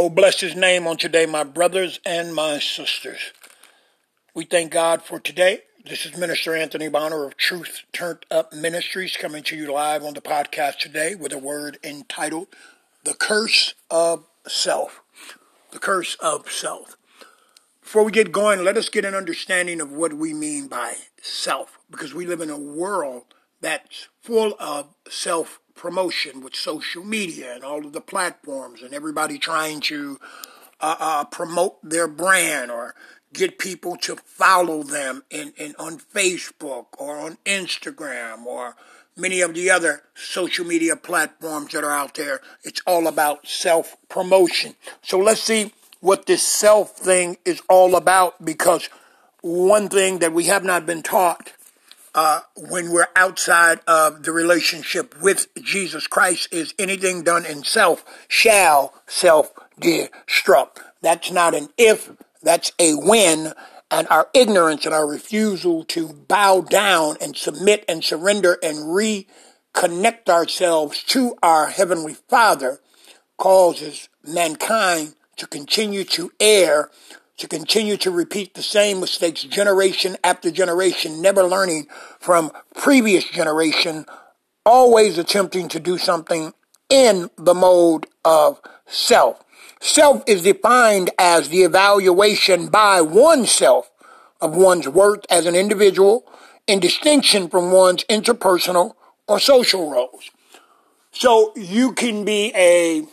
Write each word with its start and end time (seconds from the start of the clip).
Oh, 0.00 0.08
bless 0.08 0.38
his 0.38 0.54
name 0.54 0.86
on 0.86 0.96
today, 0.96 1.26
my 1.26 1.42
brothers 1.42 1.98
and 2.06 2.32
my 2.32 2.60
sisters. 2.60 3.32
We 4.32 4.44
thank 4.44 4.70
God 4.70 5.02
for 5.02 5.18
today. 5.18 5.62
This 5.84 6.06
is 6.06 6.16
Minister 6.16 6.54
Anthony 6.54 6.88
Bonner 6.88 7.24
of 7.24 7.36
Truth 7.36 7.82
Turned 7.92 8.24
Up 8.30 8.52
Ministries 8.52 9.16
coming 9.16 9.42
to 9.42 9.56
you 9.56 9.72
live 9.72 10.04
on 10.04 10.14
the 10.14 10.20
podcast 10.20 10.78
today 10.78 11.16
with 11.16 11.32
a 11.32 11.38
word 11.38 11.78
entitled 11.82 12.46
The 13.02 13.14
Curse 13.14 13.74
of 13.90 14.24
Self. 14.46 15.02
The 15.72 15.80
Curse 15.80 16.14
of 16.20 16.48
Self. 16.48 16.96
Before 17.82 18.04
we 18.04 18.12
get 18.12 18.30
going, 18.30 18.62
let 18.62 18.76
us 18.76 18.88
get 18.88 19.04
an 19.04 19.16
understanding 19.16 19.80
of 19.80 19.90
what 19.90 20.12
we 20.12 20.32
mean 20.32 20.68
by 20.68 20.94
self 21.20 21.76
because 21.90 22.14
we 22.14 22.24
live 22.24 22.40
in 22.40 22.50
a 22.50 22.56
world 22.56 23.24
that's 23.60 24.06
full 24.22 24.54
of 24.60 24.94
self 25.10 25.58
promotion 25.78 26.42
with 26.42 26.54
social 26.54 27.04
media 27.04 27.54
and 27.54 27.64
all 27.64 27.86
of 27.86 27.92
the 27.92 28.00
platforms 28.00 28.82
and 28.82 28.92
everybody 28.92 29.38
trying 29.38 29.80
to 29.80 30.18
uh, 30.80 30.96
uh, 30.98 31.24
promote 31.24 31.76
their 31.82 32.08
brand 32.08 32.70
or 32.70 32.94
get 33.32 33.58
people 33.58 33.96
to 33.96 34.16
follow 34.16 34.82
them 34.82 35.22
in, 35.30 35.52
in 35.56 35.74
on 35.78 35.98
Facebook 35.98 36.86
or 36.98 37.16
on 37.16 37.38
Instagram 37.44 38.44
or 38.44 38.74
many 39.16 39.40
of 39.40 39.54
the 39.54 39.70
other 39.70 40.02
social 40.14 40.64
media 40.64 40.96
platforms 40.96 41.72
that 41.72 41.84
are 41.84 41.92
out 41.92 42.14
there. 42.14 42.40
It's 42.64 42.82
all 42.86 43.06
about 43.06 43.46
self 43.46 43.96
promotion. 44.08 44.74
So 45.02 45.18
let's 45.18 45.42
see 45.42 45.72
what 46.00 46.26
this 46.26 46.42
self 46.42 46.96
thing 46.96 47.36
is 47.44 47.62
all 47.68 47.96
about 47.96 48.44
because 48.44 48.88
one 49.40 49.88
thing 49.88 50.18
that 50.18 50.32
we 50.32 50.44
have 50.44 50.64
not 50.64 50.86
been 50.86 51.02
taught 51.02 51.52
uh, 52.14 52.40
when 52.56 52.90
we're 52.90 53.08
outside 53.16 53.80
of 53.86 54.22
the 54.22 54.32
relationship 54.32 55.20
with 55.20 55.48
Jesus 55.62 56.06
Christ 56.06 56.48
is 56.52 56.74
anything 56.78 57.22
done 57.22 57.46
in 57.46 57.64
self 57.64 58.04
shall 58.28 58.94
self 59.06 59.52
destruct. 59.80 60.78
That's 61.00 61.30
not 61.30 61.54
an 61.54 61.68
if, 61.78 62.10
that's 62.42 62.72
a 62.78 62.94
when. 62.94 63.52
And 63.90 64.06
our 64.08 64.28
ignorance 64.34 64.84
and 64.84 64.94
our 64.94 65.06
refusal 65.06 65.84
to 65.84 66.08
bow 66.08 66.60
down 66.60 67.16
and 67.22 67.34
submit 67.34 67.84
and 67.88 68.04
surrender 68.04 68.58
and 68.62 68.76
reconnect 68.78 70.28
ourselves 70.28 71.02
to 71.04 71.34
our 71.42 71.68
Heavenly 71.68 72.14
Father 72.14 72.80
causes 73.38 74.10
mankind 74.22 75.14
to 75.36 75.46
continue 75.46 76.04
to 76.04 76.30
err 76.38 76.90
to 77.38 77.48
continue 77.48 77.96
to 77.96 78.10
repeat 78.10 78.54
the 78.54 78.62
same 78.62 79.00
mistakes 79.00 79.42
generation 79.44 80.16
after 80.22 80.50
generation, 80.50 81.22
never 81.22 81.44
learning 81.44 81.86
from 82.20 82.50
previous 82.74 83.24
generation, 83.24 84.04
always 84.66 85.16
attempting 85.18 85.68
to 85.68 85.80
do 85.80 85.96
something 85.98 86.52
in 86.88 87.30
the 87.36 87.54
mode 87.54 88.06
of 88.24 88.60
self. 88.86 89.42
Self 89.80 90.24
is 90.26 90.42
defined 90.42 91.10
as 91.18 91.48
the 91.48 91.62
evaluation 91.62 92.68
by 92.68 93.00
oneself 93.00 93.90
of 94.40 94.54
one's 94.54 94.88
worth 94.88 95.24
as 95.30 95.46
an 95.46 95.54
individual 95.54 96.24
in 96.66 96.80
distinction 96.80 97.48
from 97.48 97.70
one's 97.70 98.04
interpersonal 98.04 98.94
or 99.28 99.38
social 99.38 99.90
roles. 99.90 100.30
So 101.12 101.52
you 101.56 101.92
can 101.92 102.24
be 102.24 102.52
a 102.54 103.06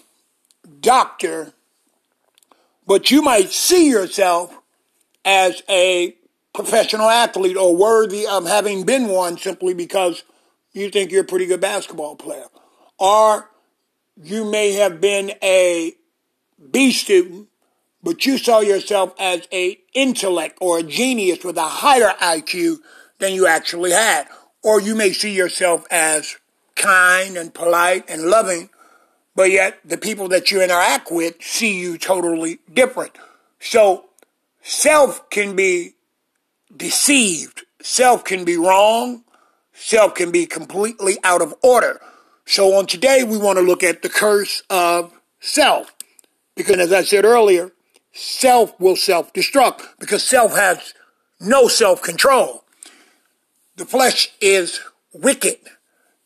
doctor 0.82 1.54
but 2.88 3.12
you 3.12 3.22
might 3.22 3.50
see 3.50 3.90
yourself 3.90 4.56
as 5.24 5.64
a 5.70 6.16
professional 6.54 7.10
athlete 7.10 7.58
or 7.58 7.76
worthy 7.76 8.26
of 8.26 8.48
having 8.48 8.86
been 8.86 9.08
one 9.08 9.38
simply 9.38 9.74
because 9.74 10.24
you 10.72 10.90
think 10.90 11.12
you're 11.12 11.24
a 11.24 11.26
pretty 11.26 11.46
good 11.46 11.62
basketball 11.62 12.16
player. 12.16 12.46
Or 12.98 13.50
you 14.22 14.50
may 14.50 14.74
have 14.74 15.02
been 15.02 15.34
a 15.44 15.94
B 16.72 16.92
student, 16.92 17.50
but 18.02 18.26
you 18.26 18.38
saw 18.38 18.60
yourself 18.60 19.14
as 19.20 19.48
a 19.52 19.80
intellect 19.94 20.58
or 20.62 20.80
a 20.80 20.84
genius 20.84 21.44
with 21.44 21.58
a 21.58 21.64
higher 21.64 22.14
IQ 22.22 22.78
than 23.20 23.34
you 23.34 23.48
actually 23.48 23.92
had. 23.92 24.28
Or 24.64 24.80
you 24.80 24.96
may 24.96 25.12
see 25.12 25.34
yourself 25.34 25.86
as 25.92 26.38
kind 26.76 27.38
and 27.38 27.54
polite 27.54 28.06
and 28.10 28.24
loving, 28.24 28.70
but 29.36 29.52
yet 29.52 29.80
the 29.84 29.98
people 29.98 30.28
that 30.30 30.52
you 30.52 30.62
interact 30.62 31.12
with 31.12 31.36
see 31.42 31.80
you 31.80 31.98
totally 31.98 32.60
different. 32.72 33.12
So 33.60 34.06
self 34.62 35.30
can 35.30 35.56
be 35.56 35.96
deceived. 36.76 37.64
Self 37.82 38.24
can 38.24 38.46
be 38.46 38.58
wrong. 38.58 39.24
Self 39.74 40.16
can 40.16 40.32
be 40.32 40.46
completely 40.46 41.18
out 41.24 41.42
of 41.42 41.54
order. 41.62 42.00
So 42.46 42.74
on 42.76 42.86
today, 42.86 43.24
we 43.24 43.38
want 43.38 43.58
to 43.58 43.64
look 43.64 43.84
at 43.84 44.02
the 44.02 44.10
curse 44.10 44.64
of 44.70 45.12
self. 45.40 45.94
Because 46.56 46.78
as 46.78 46.94
I 46.94 47.04
said 47.04 47.26
earlier, 47.26 47.72
self 48.14 48.80
will 48.80 48.96
self-destruct 48.96 49.82
because 50.00 50.24
self 50.24 50.56
has 50.56 50.94
no 51.40 51.68
self-control. 51.68 52.64
The 53.76 53.86
flesh 53.86 54.30
is 54.40 54.80
wicked. 55.12 55.58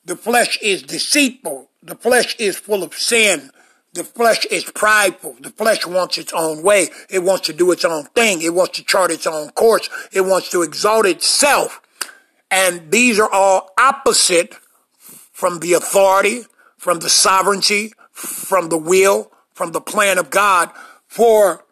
The 0.05 0.15
flesh 0.15 0.59
is 0.61 0.83
deceitful. 0.83 1.68
The 1.81 1.95
flesh 1.95 2.35
is 2.39 2.57
full 2.57 2.83
of 2.83 2.93
sin. 2.93 3.51
The 3.93 4.03
flesh 4.03 4.45
is 4.45 4.63
prideful. 4.65 5.37
The 5.39 5.49
flesh 5.49 5.85
wants 5.85 6.17
its 6.17 6.33
own 6.33 6.61
way. 6.61 6.89
It 7.09 7.23
wants 7.23 7.47
to 7.47 7.53
do 7.53 7.71
its 7.71 7.85
own 7.85 8.05
thing. 8.15 8.41
It 8.41 8.53
wants 8.53 8.77
to 8.77 8.85
chart 8.85 9.11
its 9.11 9.25
own 9.25 9.49
course. 9.51 9.89
It 10.11 10.21
wants 10.21 10.49
to 10.51 10.61
exalt 10.61 11.05
itself. 11.05 11.81
And 12.51 12.91
these 12.91 13.19
are 13.19 13.29
all 13.31 13.71
opposite 13.79 14.55
from 15.31 15.59
the 15.59 15.73
authority, 15.73 16.43
from 16.77 16.99
the 16.99 17.09
sovereignty, 17.09 17.93
from 18.11 18.69
the 18.69 18.77
will, 18.77 19.31
from 19.53 19.71
the 19.71 19.81
plan 19.81 20.17
of 20.17 20.29
God 20.29 20.71
for 21.09 21.65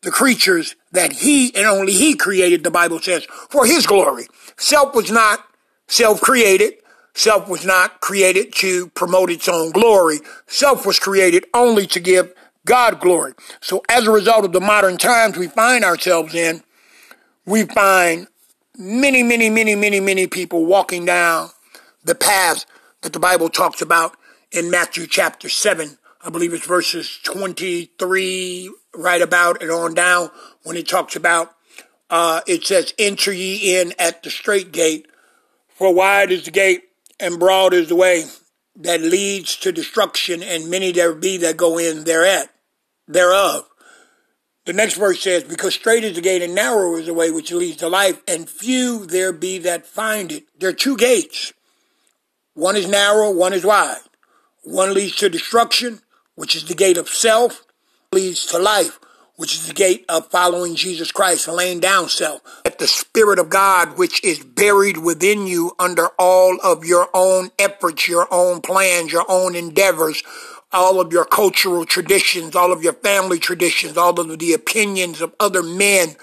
the 0.00 0.10
creatures 0.10 0.74
that 0.90 1.12
he 1.12 1.54
and 1.54 1.66
only 1.66 1.92
he 1.92 2.16
created, 2.16 2.64
the 2.64 2.70
Bible 2.70 2.98
says, 2.98 3.24
for 3.50 3.66
his 3.66 3.86
glory. 3.86 4.26
Self 4.56 4.94
was 4.94 5.10
not 5.10 5.44
self-created. 5.86 6.74
Self 7.14 7.48
was 7.48 7.64
not 7.64 8.00
created 8.00 8.54
to 8.56 8.88
promote 8.88 9.30
its 9.30 9.48
own 9.48 9.70
glory. 9.70 10.20
Self 10.46 10.86
was 10.86 10.98
created 10.98 11.44
only 11.52 11.86
to 11.88 12.00
give 12.00 12.32
God 12.64 13.00
glory. 13.00 13.34
So 13.60 13.82
as 13.88 14.06
a 14.06 14.10
result 14.10 14.44
of 14.44 14.52
the 14.52 14.60
modern 14.60 14.96
times 14.96 15.36
we 15.36 15.48
find 15.48 15.84
ourselves 15.84 16.34
in, 16.34 16.62
we 17.44 17.64
find 17.64 18.28
many, 18.78 19.22
many, 19.22 19.50
many, 19.50 19.74
many, 19.74 20.00
many 20.00 20.26
people 20.26 20.64
walking 20.64 21.04
down 21.04 21.50
the 22.04 22.14
path 22.14 22.64
that 23.02 23.12
the 23.12 23.20
Bible 23.20 23.48
talks 23.48 23.82
about 23.82 24.16
in 24.50 24.70
Matthew 24.70 25.06
chapter 25.06 25.48
7. 25.48 25.98
I 26.24 26.30
believe 26.30 26.54
it's 26.54 26.66
verses 26.66 27.18
23 27.24 28.72
right 28.94 29.22
about 29.22 29.60
and 29.60 29.70
on 29.70 29.94
down 29.94 30.30
when 30.62 30.76
it 30.76 30.88
talks 30.88 31.16
about, 31.16 31.54
uh, 32.10 32.40
it 32.46 32.64
says, 32.64 32.94
enter 32.98 33.32
ye 33.32 33.78
in 33.80 33.92
at 33.98 34.22
the 34.22 34.30
strait 34.30 34.72
gate, 34.72 35.08
for 35.68 35.92
wide 35.92 36.30
is 36.30 36.44
the 36.44 36.50
gate 36.50 36.84
and 37.22 37.38
broad 37.38 37.72
is 37.72 37.88
the 37.88 37.96
way 37.96 38.24
that 38.76 39.00
leads 39.00 39.56
to 39.56 39.72
destruction, 39.72 40.42
and 40.42 40.70
many 40.70 40.92
there 40.92 41.14
be 41.14 41.36
that 41.38 41.56
go 41.56 41.78
in 41.78 42.04
thereat, 42.04 42.50
thereof. 43.06 43.68
The 44.64 44.72
next 44.72 44.94
verse 44.94 45.20
says, 45.20 45.44
Because 45.44 45.74
strait 45.74 46.04
is 46.04 46.14
the 46.14 46.20
gate 46.20 46.42
and 46.42 46.54
narrow 46.54 46.96
is 46.96 47.06
the 47.06 47.14
way 47.14 47.30
which 47.30 47.52
leads 47.52 47.78
to 47.78 47.88
life, 47.88 48.20
and 48.26 48.48
few 48.48 49.06
there 49.06 49.32
be 49.32 49.58
that 49.58 49.86
find 49.86 50.32
it. 50.32 50.44
There 50.58 50.70
are 50.70 50.74
two 50.74 50.96
gates. 50.96 51.52
One 52.54 52.76
is 52.76 52.88
narrow, 52.88 53.30
one 53.30 53.52
is 53.52 53.64
wide. 53.64 53.98
One 54.62 54.94
leads 54.94 55.16
to 55.16 55.28
destruction, 55.28 56.00
which 56.34 56.54
is 56.54 56.64
the 56.64 56.74
gate 56.74 56.96
of 56.96 57.08
self, 57.08 57.64
leads 58.12 58.46
to 58.46 58.58
life, 58.58 58.98
which 59.42 59.56
is 59.56 59.66
the 59.66 59.74
gate 59.74 60.04
of 60.08 60.30
following 60.30 60.76
Jesus 60.76 61.10
Christ, 61.10 61.48
laying 61.48 61.80
down 61.80 62.08
self. 62.08 62.40
That 62.62 62.78
the 62.78 62.86
Spirit 62.86 63.40
of 63.40 63.50
God, 63.50 63.98
which 63.98 64.22
is 64.22 64.38
buried 64.38 64.98
within 64.98 65.48
you 65.48 65.72
under 65.80 66.10
all 66.16 66.60
of 66.62 66.84
your 66.84 67.08
own 67.12 67.50
efforts, 67.58 68.06
your 68.06 68.28
own 68.30 68.60
plans, 68.60 69.10
your 69.10 69.24
own 69.28 69.56
endeavors, 69.56 70.22
all 70.72 71.00
of 71.00 71.12
your 71.12 71.24
cultural 71.24 71.84
traditions, 71.84 72.54
all 72.54 72.70
of 72.70 72.84
your 72.84 72.92
family 72.92 73.40
traditions, 73.40 73.96
all 73.96 74.20
of 74.20 74.38
the 74.38 74.52
opinions 74.52 75.20
of 75.20 75.34
other 75.40 75.64
men, 75.64 76.14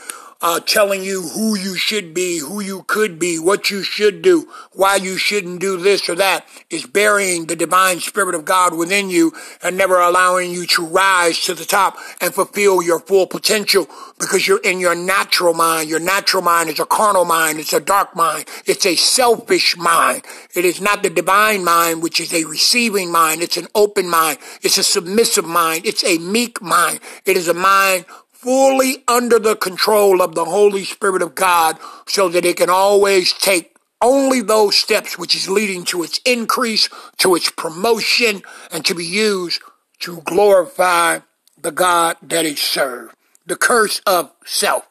uh, 0.41 0.59
telling 0.61 1.03
you 1.03 1.21
who 1.21 1.57
you 1.57 1.75
should 1.75 2.13
be, 2.13 2.39
who 2.39 2.61
you 2.61 2.83
could 2.83 3.19
be, 3.19 3.37
what 3.37 3.69
you 3.69 3.83
should 3.83 4.21
do, 4.21 4.47
why 4.71 4.95
you 4.95 5.17
shouldn't 5.17 5.59
do 5.59 5.75
this 5.75 6.07
or 6.07 6.15
that, 6.15 6.45
is 6.69 6.85
burying 6.85 7.45
the 7.45 7.55
divine 7.55 7.99
spirit 7.99 8.33
of 8.35 8.45
God 8.45 8.73
within 8.73 9.09
you 9.09 9.33
and 9.61 9.77
never 9.77 9.99
allowing 9.99 10.51
you 10.51 10.65
to 10.65 10.85
rise 10.85 11.39
to 11.41 11.53
the 11.53 11.65
top 11.65 11.97
and 12.21 12.33
fulfill 12.33 12.81
your 12.81 12.99
full 12.99 13.27
potential 13.27 13.87
because 14.17 14.47
you're 14.47 14.61
in 14.61 14.79
your 14.79 14.95
natural 14.95 15.53
mind. 15.53 15.89
Your 15.89 15.99
natural 15.99 16.43
mind 16.43 16.69
is 16.69 16.79
a 16.79 16.85
carnal 16.85 17.25
mind. 17.25 17.59
It's 17.59 17.73
a 17.73 17.81
dark 17.81 18.15
mind. 18.15 18.45
It's 18.65 18.85
a 18.85 18.95
selfish 18.95 19.75
mind. 19.75 20.23
It 20.55 20.63
is 20.63 20.79
not 20.79 21.03
the 21.03 21.09
divine 21.09 21.65
mind, 21.65 22.01
which 22.01 22.21
is 22.21 22.33
a 22.33 22.45
receiving 22.45 23.11
mind. 23.11 23.41
It's 23.41 23.57
an 23.57 23.67
open 23.75 24.09
mind. 24.09 24.37
It's 24.61 24.77
a 24.77 24.83
submissive 24.83 25.45
mind. 25.45 25.85
It's 25.85 26.03
a 26.05 26.17
meek 26.17 26.61
mind. 26.61 27.01
It 27.25 27.35
is 27.35 27.49
a 27.49 27.53
mind 27.53 28.05
fully 28.39 29.03
under 29.05 29.37
the 29.37 29.55
control 29.55 30.21
of 30.21 30.33
the 30.33 30.45
Holy 30.45 30.85
Spirit 30.85 31.21
of 31.21 31.35
God 31.35 31.77
so 32.07 32.29
that 32.29 32.45
it 32.45 32.55
can 32.55 32.69
always 32.69 33.33
take 33.33 33.75
only 34.01 34.41
those 34.41 34.77
steps 34.77 35.17
which 35.17 35.35
is 35.35 35.49
leading 35.49 35.83
to 35.83 36.03
its 36.03 36.21
increase, 36.25 36.87
to 37.17 37.35
its 37.35 37.49
promotion, 37.51 38.41
and 38.71 38.85
to 38.85 38.95
be 38.95 39.03
used 39.05 39.61
to 39.99 40.21
glorify 40.21 41.19
the 41.61 41.71
God 41.71 42.15
that 42.21 42.45
it 42.45 42.57
serves. 42.57 43.13
The 43.45 43.57
curse 43.57 43.99
of 44.05 44.31
self. 44.45 44.87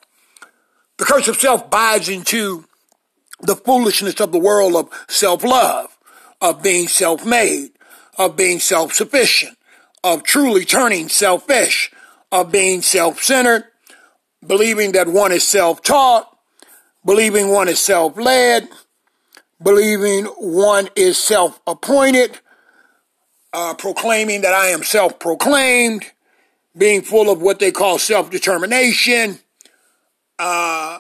The 0.98 1.06
curse 1.06 1.26
of 1.26 1.36
self 1.36 1.70
buys 1.70 2.10
into 2.10 2.66
the 3.40 3.56
foolishness 3.56 4.20
of 4.20 4.30
the 4.30 4.38
world 4.38 4.76
of 4.76 5.06
self-love, 5.08 5.96
of 6.42 6.62
being 6.62 6.86
self-made, 6.86 7.70
of 8.18 8.36
being 8.36 8.58
self-sufficient, 8.58 9.56
of 10.04 10.22
truly 10.22 10.66
turning 10.66 11.08
selfish, 11.08 11.90
of 12.30 12.52
being 12.52 12.82
self-centered, 12.82 13.64
believing 14.46 14.92
that 14.92 15.08
one 15.08 15.32
is 15.32 15.46
self-taught, 15.46 16.36
believing 17.04 17.50
one 17.50 17.68
is 17.68 17.80
self-led, 17.80 18.68
believing 19.62 20.24
one 20.24 20.88
is 20.94 21.18
self-appointed, 21.18 22.40
uh, 23.52 23.74
proclaiming 23.74 24.42
that 24.42 24.54
I 24.54 24.66
am 24.66 24.82
self-proclaimed, 24.82 26.04
being 26.76 27.02
full 27.02 27.30
of 27.30 27.40
what 27.40 27.58
they 27.58 27.72
call 27.72 27.98
self-determination, 27.98 29.38
uh, 30.38 30.98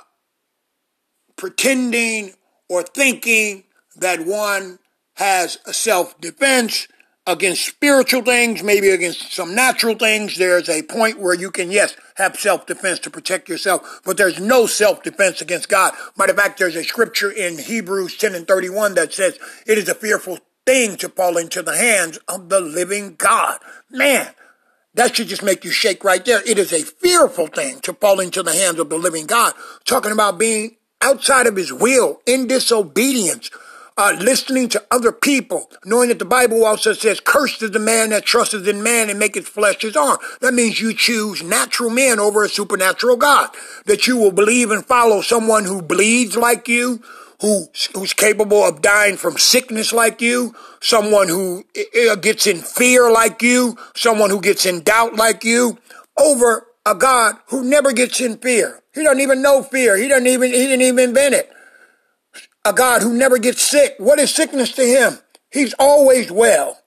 pretending 1.36 2.32
or 2.68 2.82
thinking 2.82 3.64
that 3.96 4.20
one 4.20 4.78
has 5.14 5.58
a 5.66 5.72
self-defense 5.72 6.88
against 7.28 7.66
spiritual 7.66 8.22
things, 8.22 8.62
maybe 8.62 8.88
against 8.88 9.34
some 9.34 9.54
natural 9.54 9.94
things. 9.94 10.38
There's 10.38 10.68
a 10.70 10.82
point 10.82 11.20
where 11.20 11.34
you 11.34 11.50
can, 11.50 11.70
yes, 11.70 11.94
have 12.16 12.36
self-defense 12.36 13.00
to 13.00 13.10
protect 13.10 13.50
yourself, 13.50 14.00
but 14.04 14.16
there's 14.16 14.40
no 14.40 14.66
self-defense 14.66 15.42
against 15.42 15.68
God. 15.68 15.92
Matter 16.16 16.32
of 16.32 16.38
fact, 16.38 16.58
there's 16.58 16.74
a 16.74 16.82
scripture 16.82 17.30
in 17.30 17.58
Hebrews 17.58 18.16
10 18.16 18.34
and 18.34 18.48
31 18.48 18.94
that 18.94 19.12
says 19.12 19.38
it 19.66 19.76
is 19.76 19.90
a 19.90 19.94
fearful 19.94 20.38
thing 20.64 20.96
to 20.96 21.10
fall 21.10 21.36
into 21.36 21.62
the 21.62 21.76
hands 21.76 22.18
of 22.28 22.48
the 22.48 22.60
living 22.60 23.14
God. 23.16 23.58
Man, 23.90 24.28
that 24.94 25.14
should 25.14 25.28
just 25.28 25.42
make 25.42 25.66
you 25.66 25.70
shake 25.70 26.04
right 26.04 26.24
there. 26.24 26.40
It 26.48 26.58
is 26.58 26.72
a 26.72 26.82
fearful 26.82 27.48
thing 27.48 27.80
to 27.80 27.92
fall 27.92 28.20
into 28.20 28.42
the 28.42 28.54
hands 28.54 28.78
of 28.78 28.88
the 28.88 28.98
living 28.98 29.26
God. 29.26 29.52
Talking 29.84 30.12
about 30.12 30.38
being 30.38 30.76
outside 31.02 31.46
of 31.46 31.56
his 31.56 31.72
will, 31.72 32.20
in 32.26 32.46
disobedience, 32.46 33.50
uh, 33.98 34.16
listening 34.20 34.68
to 34.68 34.82
other 34.92 35.10
people, 35.10 35.68
knowing 35.84 36.08
that 36.08 36.20
the 36.20 36.24
Bible 36.24 36.64
also 36.64 36.92
says, 36.92 37.18
cursed 37.18 37.62
is 37.62 37.72
the 37.72 37.80
man 37.80 38.10
that 38.10 38.24
trusteth 38.24 38.66
in 38.68 38.80
man 38.80 39.10
and 39.10 39.18
maketh 39.18 39.48
flesh 39.48 39.82
his 39.82 39.96
arm. 39.96 40.18
That 40.40 40.54
means 40.54 40.80
you 40.80 40.94
choose 40.94 41.42
natural 41.42 41.90
men 41.90 42.20
over 42.20 42.44
a 42.44 42.48
supernatural 42.48 43.16
God. 43.16 43.50
That 43.86 44.06
you 44.06 44.16
will 44.16 44.30
believe 44.30 44.70
and 44.70 44.86
follow 44.86 45.20
someone 45.20 45.64
who 45.64 45.82
bleeds 45.82 46.36
like 46.36 46.68
you, 46.68 47.02
who 47.40 47.66
who's 47.92 48.12
capable 48.12 48.62
of 48.64 48.82
dying 48.82 49.16
from 49.16 49.36
sickness 49.36 49.92
like 49.92 50.20
you, 50.22 50.54
someone 50.80 51.26
who 51.28 51.64
gets 52.20 52.46
in 52.46 52.58
fear 52.58 53.10
like 53.10 53.42
you, 53.42 53.76
someone 53.96 54.30
who 54.30 54.40
gets 54.40 54.64
in 54.64 54.82
doubt 54.82 55.16
like 55.16 55.42
you, 55.42 55.76
over 56.16 56.68
a 56.86 56.94
God 56.94 57.34
who 57.48 57.64
never 57.64 57.92
gets 57.92 58.20
in 58.20 58.38
fear. 58.38 58.80
He 58.94 59.02
doesn't 59.02 59.20
even 59.20 59.42
know 59.42 59.64
fear. 59.64 59.96
He 59.96 60.06
doesn't 60.06 60.26
even 60.28 60.52
he 60.52 60.66
didn't 60.68 60.82
even 60.82 61.08
invent 61.10 61.34
it. 61.34 61.50
A 62.68 62.72
God 62.74 63.00
who 63.00 63.14
never 63.14 63.38
gets 63.38 63.62
sick. 63.62 63.94
What 63.96 64.18
is 64.18 64.30
sickness 64.30 64.72
to 64.72 64.82
him? 64.84 65.20
He's 65.50 65.74
always 65.78 66.30
well. 66.30 66.78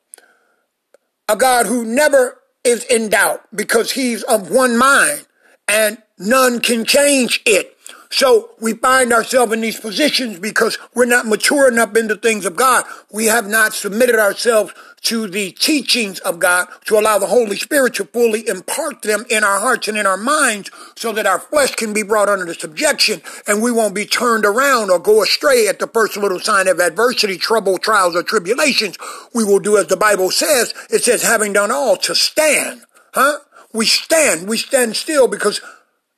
A 1.27 1.35
God 1.35 1.65
who 1.65 1.83
never 1.83 2.39
is 2.63 2.83
in 2.83 3.09
doubt 3.09 3.41
because 3.55 3.91
he's 3.91 4.21
of 4.21 4.51
one 4.51 4.77
mind 4.77 5.25
and 5.67 5.97
none 6.19 6.59
can 6.59 6.85
change 6.85 7.41
it. 7.47 7.75
So 8.11 8.51
we 8.59 8.73
find 8.73 9.13
ourselves 9.13 9.53
in 9.53 9.61
these 9.61 9.79
positions 9.79 10.37
because 10.37 10.77
we're 10.93 11.05
not 11.05 11.25
mature 11.25 11.71
enough 11.71 11.95
in 11.95 12.07
the 12.07 12.17
things 12.17 12.45
of 12.45 12.57
God. 12.57 12.83
We 13.09 13.25
have 13.25 13.47
not 13.47 13.73
submitted 13.73 14.15
ourselves 14.15 14.73
to 15.03 15.27
the 15.27 15.51
teachings 15.53 16.19
of 16.19 16.37
God 16.37 16.67
to 16.85 16.99
allow 16.99 17.17
the 17.17 17.27
Holy 17.27 17.55
Spirit 17.55 17.95
to 17.95 18.05
fully 18.05 18.47
impart 18.47 19.01
them 19.01 19.25
in 19.29 19.45
our 19.45 19.61
hearts 19.61 19.87
and 19.87 19.97
in 19.97 20.05
our 20.05 20.17
minds 20.17 20.69
so 20.95 21.13
that 21.13 21.25
our 21.25 21.39
flesh 21.39 21.73
can 21.75 21.93
be 21.93 22.03
brought 22.03 22.27
under 22.27 22.53
subjection 22.53 23.21
and 23.47 23.63
we 23.63 23.71
won't 23.71 23.95
be 23.95 24.05
turned 24.05 24.45
around 24.45 24.91
or 24.91 24.99
go 24.99 25.23
astray 25.23 25.67
at 25.67 25.79
the 25.79 25.87
first 25.87 26.17
little 26.17 26.39
sign 26.39 26.67
of 26.67 26.79
adversity, 26.79 27.37
trouble, 27.37 27.77
trials, 27.77 28.15
or 28.15 28.23
tribulations. 28.23 28.97
We 29.33 29.45
will 29.45 29.59
do 29.59 29.77
as 29.77 29.87
the 29.87 29.97
Bible 29.97 30.31
says. 30.31 30.73
It 30.89 31.03
says, 31.03 31.23
having 31.23 31.53
done 31.53 31.71
all 31.71 31.95
to 31.97 32.13
stand. 32.13 32.81
Huh? 33.13 33.39
We 33.73 33.85
stand. 33.85 34.49
We 34.49 34.57
stand 34.57 34.97
still 34.97 35.29
because 35.29 35.61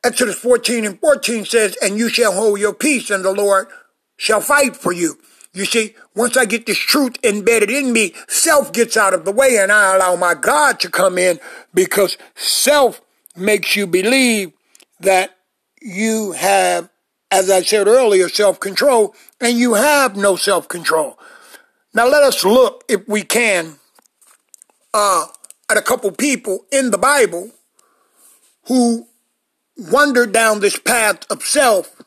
Exodus 0.04 0.38
14 0.40 0.86
and 0.86 1.00
14 1.00 1.46
says, 1.46 1.78
and 1.82 1.98
you 1.98 2.10
shall 2.10 2.34
hold 2.34 2.60
your 2.60 2.74
peace 2.74 3.10
and 3.10 3.24
the 3.24 3.32
Lord 3.32 3.68
shall 4.18 4.42
fight 4.42 4.76
for 4.76 4.92
you. 4.92 5.18
You 5.54 5.66
see, 5.66 5.96
once 6.16 6.36
I 6.36 6.46
get 6.46 6.66
this 6.66 6.80
truth 6.80 7.16
embedded 7.24 7.70
in 7.70 7.94
me, 7.94 8.14
self 8.28 8.74
gets 8.74 8.98
out 8.98 9.14
of 9.14 9.24
the 9.24 9.32
way 9.32 9.58
and 9.58 9.72
I 9.72 9.96
allow 9.96 10.16
my 10.16 10.34
God 10.34 10.80
to 10.82 10.90
come 10.90 11.18
in 11.18 11.40
because 11.74 12.18
self 12.36 13.02
makes 13.36 13.76
you 13.76 13.88
believe 13.88 14.52
that 15.00 15.38
you 15.82 16.32
have, 16.32 16.90
as 17.32 17.50
I 17.50 17.62
said 17.62 17.88
earlier, 17.88 18.30
self-control 18.30 19.16
and 19.40 19.58
you 19.58 19.76
have 19.76 20.18
no 20.18 20.36
self-control. 20.36 21.20
Now 21.94 22.08
let 22.08 22.24
us 22.24 22.44
look, 22.44 22.84
if 22.90 23.08
we 23.08 23.22
can, 23.22 23.76
uh, 24.94 25.26
at 25.70 25.78
a 25.78 25.82
couple 25.82 26.12
people 26.12 26.66
in 26.72 26.92
the 26.92 26.98
Bible 26.98 27.52
who 28.66 29.08
wandered 29.78 30.32
down 30.32 30.60
this 30.60 30.78
path 30.78 31.30
of 31.32 31.44
self 31.44 32.02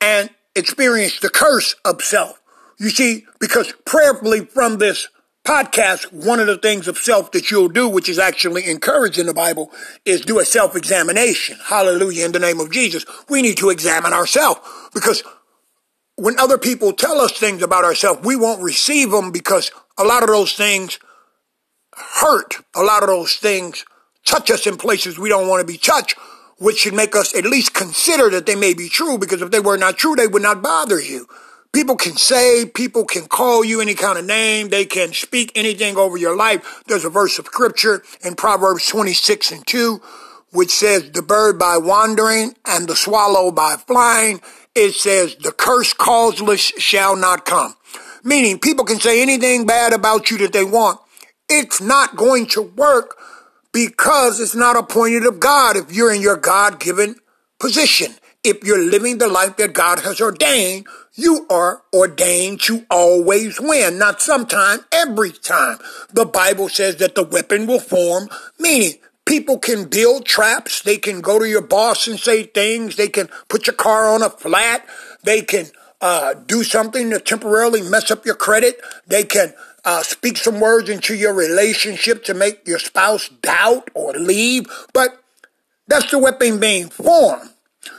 and 0.00 0.30
experience 0.54 1.18
the 1.20 1.30
curse 1.30 1.74
of 1.84 2.02
self. 2.02 2.40
You 2.78 2.90
see, 2.90 3.26
because 3.38 3.74
prayerfully 3.84 4.46
from 4.46 4.78
this 4.78 5.08
podcast, 5.46 6.12
one 6.12 6.40
of 6.40 6.46
the 6.46 6.58
things 6.58 6.88
of 6.88 6.98
self 6.98 7.32
that 7.32 7.50
you'll 7.50 7.68
do, 7.68 7.88
which 7.88 8.08
is 8.08 8.18
actually 8.18 8.68
encouraged 8.68 9.18
in 9.18 9.26
the 9.26 9.34
Bible, 9.34 9.70
is 10.04 10.20
do 10.20 10.38
a 10.38 10.44
self-examination. 10.44 11.58
Hallelujah, 11.64 12.24
in 12.24 12.32
the 12.32 12.38
name 12.38 12.60
of 12.60 12.70
Jesus. 12.70 13.04
We 13.28 13.42
need 13.42 13.56
to 13.58 13.70
examine 13.70 14.12
ourselves 14.12 14.60
because 14.94 15.22
when 16.16 16.38
other 16.38 16.58
people 16.58 16.92
tell 16.92 17.20
us 17.20 17.32
things 17.32 17.62
about 17.62 17.84
ourselves, 17.84 18.20
we 18.24 18.36
won't 18.36 18.62
receive 18.62 19.10
them 19.10 19.32
because 19.32 19.70
a 19.98 20.04
lot 20.04 20.22
of 20.22 20.28
those 20.28 20.52
things 20.52 20.98
hurt. 21.94 22.56
A 22.74 22.82
lot 22.82 23.02
of 23.02 23.08
those 23.08 23.34
things 23.34 23.84
touch 24.24 24.50
us 24.50 24.66
in 24.66 24.76
places 24.76 25.18
we 25.18 25.28
don't 25.28 25.48
want 25.48 25.60
to 25.60 25.72
be 25.72 25.78
touched, 25.78 26.16
which 26.58 26.78
should 26.78 26.94
make 26.94 27.16
us 27.16 27.34
at 27.34 27.44
least 27.44 27.74
consider 27.74 28.30
that 28.30 28.46
they 28.46 28.54
may 28.54 28.74
be 28.74 28.88
true, 28.88 29.18
because 29.18 29.42
if 29.42 29.50
they 29.50 29.60
were 29.60 29.78
not 29.78 29.96
true, 29.96 30.14
they 30.14 30.26
would 30.26 30.42
not 30.42 30.62
bother 30.62 31.00
you. 31.00 31.26
People 31.72 31.96
can 31.96 32.16
say, 32.16 32.66
people 32.66 33.04
can 33.04 33.26
call 33.26 33.64
you 33.64 33.80
any 33.80 33.94
kind 33.94 34.18
of 34.18 34.24
name, 34.24 34.68
they 34.68 34.84
can 34.84 35.12
speak 35.12 35.52
anything 35.54 35.96
over 35.96 36.16
your 36.16 36.36
life. 36.36 36.82
There's 36.86 37.04
a 37.04 37.10
verse 37.10 37.38
of 37.38 37.46
scripture 37.46 38.02
in 38.24 38.34
Proverbs 38.34 38.86
26 38.88 39.52
and 39.52 39.66
2, 39.66 40.00
which 40.52 40.70
says, 40.70 41.12
the 41.12 41.22
bird 41.22 41.58
by 41.58 41.78
wandering 41.78 42.56
and 42.66 42.88
the 42.88 42.96
swallow 42.96 43.52
by 43.52 43.76
flying. 43.76 44.40
It 44.74 44.94
says, 44.94 45.36
the 45.36 45.52
curse 45.52 45.92
causeless 45.92 46.60
shall 46.60 47.14
not 47.14 47.44
come. 47.44 47.74
Meaning, 48.24 48.58
people 48.58 48.84
can 48.84 49.00
say 49.00 49.22
anything 49.22 49.64
bad 49.64 49.92
about 49.92 50.30
you 50.30 50.38
that 50.38 50.52
they 50.52 50.64
want. 50.64 51.00
It's 51.48 51.80
not 51.80 52.16
going 52.16 52.46
to 52.48 52.62
work 52.62 53.16
because 53.72 54.40
it's 54.40 54.54
not 54.54 54.76
appointed 54.76 55.26
of 55.26 55.40
God 55.40 55.76
if 55.76 55.92
you're 55.92 56.12
in 56.12 56.20
your 56.20 56.36
God 56.36 56.80
given 56.80 57.16
position. 57.58 58.14
If 58.42 58.64
you're 58.64 58.82
living 58.82 59.18
the 59.18 59.28
life 59.28 59.56
that 59.58 59.74
God 59.74 60.00
has 60.00 60.20
ordained, 60.20 60.86
you 61.14 61.46
are 61.50 61.82
ordained 61.92 62.62
to 62.62 62.86
always 62.90 63.60
win, 63.60 63.98
not 63.98 64.22
sometime, 64.22 64.80
every 64.90 65.32
time. 65.32 65.78
The 66.12 66.24
Bible 66.24 66.70
says 66.70 66.96
that 66.96 67.14
the 67.14 67.22
weapon 67.22 67.66
will 67.66 67.80
form, 67.80 68.30
meaning 68.58 68.94
people 69.26 69.58
can 69.58 69.84
build 69.84 70.24
traps. 70.24 70.80
They 70.80 70.96
can 70.96 71.20
go 71.20 71.38
to 71.38 71.46
your 71.46 71.60
boss 71.60 72.08
and 72.08 72.18
say 72.18 72.44
things. 72.44 72.96
They 72.96 73.08
can 73.08 73.28
put 73.48 73.66
your 73.66 73.76
car 73.76 74.08
on 74.08 74.22
a 74.22 74.30
flat. 74.30 74.86
They 75.22 75.42
can 75.42 75.66
uh, 76.00 76.34
do 76.34 76.64
something 76.64 77.10
to 77.10 77.20
temporarily 77.20 77.82
mess 77.82 78.10
up 78.10 78.24
your 78.24 78.34
credit. 78.34 78.80
They 79.06 79.24
can 79.24 79.52
uh, 79.90 80.04
speak 80.04 80.36
some 80.36 80.60
words 80.60 80.88
into 80.88 81.16
your 81.16 81.34
relationship 81.34 82.22
to 82.22 82.32
make 82.32 82.64
your 82.64 82.78
spouse 82.78 83.28
doubt 83.42 83.90
or 83.92 84.12
leave, 84.12 84.68
but 84.92 85.20
that's 85.88 86.12
the 86.12 86.18
weapon 86.18 86.60
being 86.60 86.88
formed. 86.88 87.50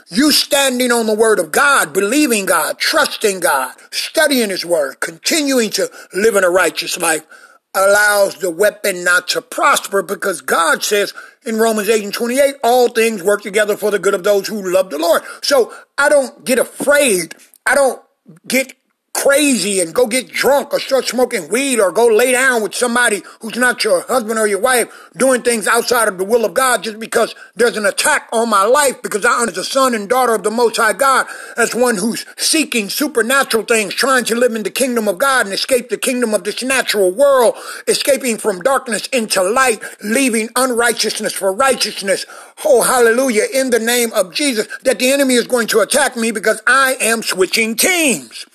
You 0.08 0.32
standing 0.32 0.90
on 0.90 1.04
the 1.04 1.14
word 1.14 1.38
of 1.38 1.52
God, 1.52 1.92
believing 1.92 2.46
God, 2.46 2.78
trusting 2.78 3.40
God, 3.40 3.74
studying 3.90 4.48
his 4.48 4.64
word, 4.64 5.00
continuing 5.00 5.68
to 5.72 5.90
live 6.14 6.34
in 6.34 6.44
a 6.44 6.48
righteous 6.48 6.96
life 6.96 7.26
allows 7.74 8.36
the 8.36 8.50
weapon 8.50 9.04
not 9.04 9.28
to 9.28 9.42
prosper 9.42 10.02
because 10.02 10.40
God 10.40 10.82
says 10.82 11.12
in 11.44 11.58
Romans 11.58 11.90
8 11.90 12.04
and 12.04 12.14
28, 12.14 12.54
all 12.64 12.88
things 12.88 13.22
work 13.22 13.42
together 13.42 13.76
for 13.76 13.90
the 13.90 13.98
good 13.98 14.14
of 14.14 14.24
those 14.24 14.48
who 14.48 14.72
love 14.72 14.88
the 14.88 14.98
Lord. 14.98 15.22
So 15.42 15.74
I 15.98 16.08
don't 16.08 16.42
get 16.42 16.58
afraid. 16.58 17.34
I 17.66 17.74
don't 17.74 18.02
get 18.48 18.74
crazy 19.14 19.80
and 19.80 19.94
go 19.94 20.06
get 20.06 20.28
drunk 20.28 20.72
or 20.72 20.80
start 20.80 21.06
smoking 21.06 21.48
weed 21.48 21.78
or 21.78 21.92
go 21.92 22.06
lay 22.06 22.32
down 22.32 22.62
with 22.62 22.74
somebody 22.74 23.22
who's 23.40 23.56
not 23.56 23.84
your 23.84 24.00
husband 24.02 24.38
or 24.38 24.46
your 24.46 24.60
wife 24.60 25.10
doing 25.16 25.42
things 25.42 25.66
outside 25.66 26.08
of 26.08 26.18
the 26.18 26.24
will 26.24 26.44
of 26.44 26.54
God 26.54 26.82
just 26.82 26.98
because 26.98 27.34
there's 27.54 27.76
an 27.76 27.86
attack 27.86 28.28
on 28.32 28.48
my 28.48 28.64
life 28.64 29.02
because 29.02 29.24
I 29.24 29.42
am 29.42 29.48
a 29.48 29.64
son 29.64 29.94
and 29.94 30.08
daughter 30.08 30.34
of 30.34 30.42
the 30.42 30.50
Most 30.50 30.76
High 30.76 30.94
God 30.94 31.26
as 31.56 31.74
one 31.74 31.96
who's 31.96 32.26
seeking 32.36 32.88
supernatural 32.88 33.64
things, 33.64 33.94
trying 33.94 34.24
to 34.24 34.34
live 34.34 34.54
in 34.54 34.62
the 34.62 34.70
kingdom 34.70 35.08
of 35.08 35.18
God 35.18 35.46
and 35.46 35.54
escape 35.54 35.88
the 35.88 35.98
kingdom 35.98 36.34
of 36.34 36.44
this 36.44 36.62
natural 36.62 37.12
world, 37.12 37.54
escaping 37.86 38.38
from 38.38 38.60
darkness 38.60 39.06
into 39.08 39.42
light, 39.42 39.82
leaving 40.02 40.48
unrighteousness 40.56 41.32
for 41.32 41.52
righteousness. 41.52 42.24
Oh, 42.64 42.82
hallelujah, 42.82 43.44
in 43.52 43.70
the 43.70 43.78
name 43.78 44.12
of 44.14 44.34
Jesus, 44.34 44.66
that 44.82 44.98
the 44.98 45.10
enemy 45.10 45.34
is 45.34 45.46
going 45.46 45.66
to 45.68 45.80
attack 45.80 46.16
me 46.16 46.30
because 46.30 46.62
I 46.66 46.96
am 47.00 47.22
switching 47.22 47.76
teams. 47.76 48.46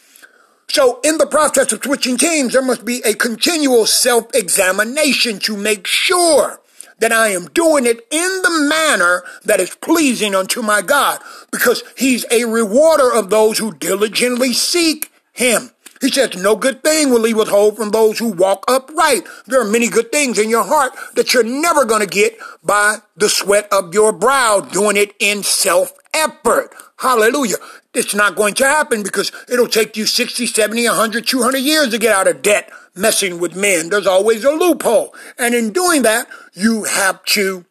So 0.69 0.99
in 1.03 1.17
the 1.17 1.25
process 1.25 1.71
of 1.71 1.83
switching 1.83 2.17
teams, 2.17 2.53
there 2.53 2.61
must 2.61 2.83
be 2.83 3.01
a 3.05 3.13
continual 3.13 3.85
self-examination 3.85 5.39
to 5.39 5.55
make 5.55 5.87
sure 5.87 6.59
that 6.99 7.11
I 7.11 7.29
am 7.29 7.45
doing 7.47 7.85
it 7.85 8.05
in 8.11 8.41
the 8.41 8.67
manner 8.69 9.23
that 9.45 9.59
is 9.59 9.75
pleasing 9.75 10.35
unto 10.35 10.61
my 10.61 10.81
God, 10.81 11.19
because 11.51 11.83
he's 11.95 12.25
a 12.31 12.45
rewarder 12.45 13.13
of 13.13 13.29
those 13.29 13.59
who 13.59 13.73
diligently 13.73 14.51
seek 14.53 15.11
him. 15.31 15.71
He 16.01 16.11
says, 16.11 16.35
no 16.35 16.55
good 16.55 16.83
thing 16.83 17.09
will 17.09 17.23
he 17.23 17.33
withhold 17.33 17.77
from 17.77 17.91
those 17.91 18.19
who 18.19 18.27
walk 18.27 18.63
upright. 18.67 19.27
There 19.45 19.61
are 19.61 19.71
many 19.71 19.89
good 19.89 20.11
things 20.11 20.37
in 20.37 20.49
your 20.49 20.63
heart 20.63 20.93
that 21.15 21.33
you're 21.33 21.43
never 21.43 21.85
going 21.85 22.01
to 22.01 22.07
get 22.07 22.37
by 22.63 22.97
the 23.15 23.29
sweat 23.29 23.67
of 23.71 23.93
your 23.93 24.11
brow, 24.11 24.59
doing 24.59 24.97
it 24.97 25.15
in 25.19 25.43
self 25.43 25.93
effort. 26.17 26.73
Hallelujah. 26.97 27.55
It's 27.93 28.15
not 28.15 28.35
going 28.35 28.53
to 28.55 28.65
happen 28.65 29.03
because 29.03 29.31
it'll 29.49 29.67
take 29.67 29.97
you 29.97 30.05
60, 30.05 30.45
70, 30.45 30.87
100, 30.87 31.27
200 31.27 31.57
years 31.57 31.89
to 31.89 31.97
get 31.97 32.15
out 32.15 32.27
of 32.27 32.41
debt 32.41 32.71
messing 32.95 33.39
with 33.39 33.55
men. 33.55 33.89
There's 33.89 34.07
always 34.07 34.43
a 34.43 34.51
loophole. 34.51 35.13
And 35.37 35.53
in 35.53 35.71
doing 35.71 36.01
that, 36.03 36.27
you 36.53 36.83
have 36.85 37.23
to 37.25 37.65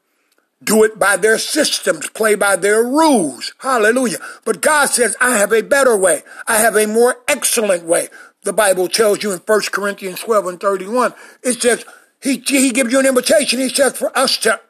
do 0.63 0.85
it 0.85 0.99
by 0.99 1.17
their 1.17 1.39
systems, 1.39 2.09
play 2.11 2.35
by 2.35 2.57
their 2.57 2.83
rules. 2.83 3.53
Hallelujah. 3.59 4.19
But 4.45 4.61
God 4.61 4.87
says, 4.87 5.17
I 5.21 5.39
have 5.39 5.53
a 5.53 5.63
better 5.63 5.97
way. 5.97 6.23
I 6.47 6.59
have 6.59 6.77
a 6.77 6.87
more 6.87 7.17
excellent 7.29 7.85
way. 7.85 8.09
The 8.43 8.53
Bible 8.53 8.89
tells 8.89 9.23
you 9.23 9.33
in 9.33 9.39
1 9.39 9.61
Corinthians 9.73 10.21
12 10.21 10.47
and 10.47 10.61
31, 10.61 11.15
it 11.43 11.61
says, 11.61 11.85
he, 12.23 12.39
he 12.39 12.71
gives 12.71 12.93
you 12.93 12.99
an 12.99 13.07
invitation. 13.07 13.61
He 13.61 13.69
says 13.69 13.97
for 13.97 14.17
us 14.17 14.39
to, 14.39 14.61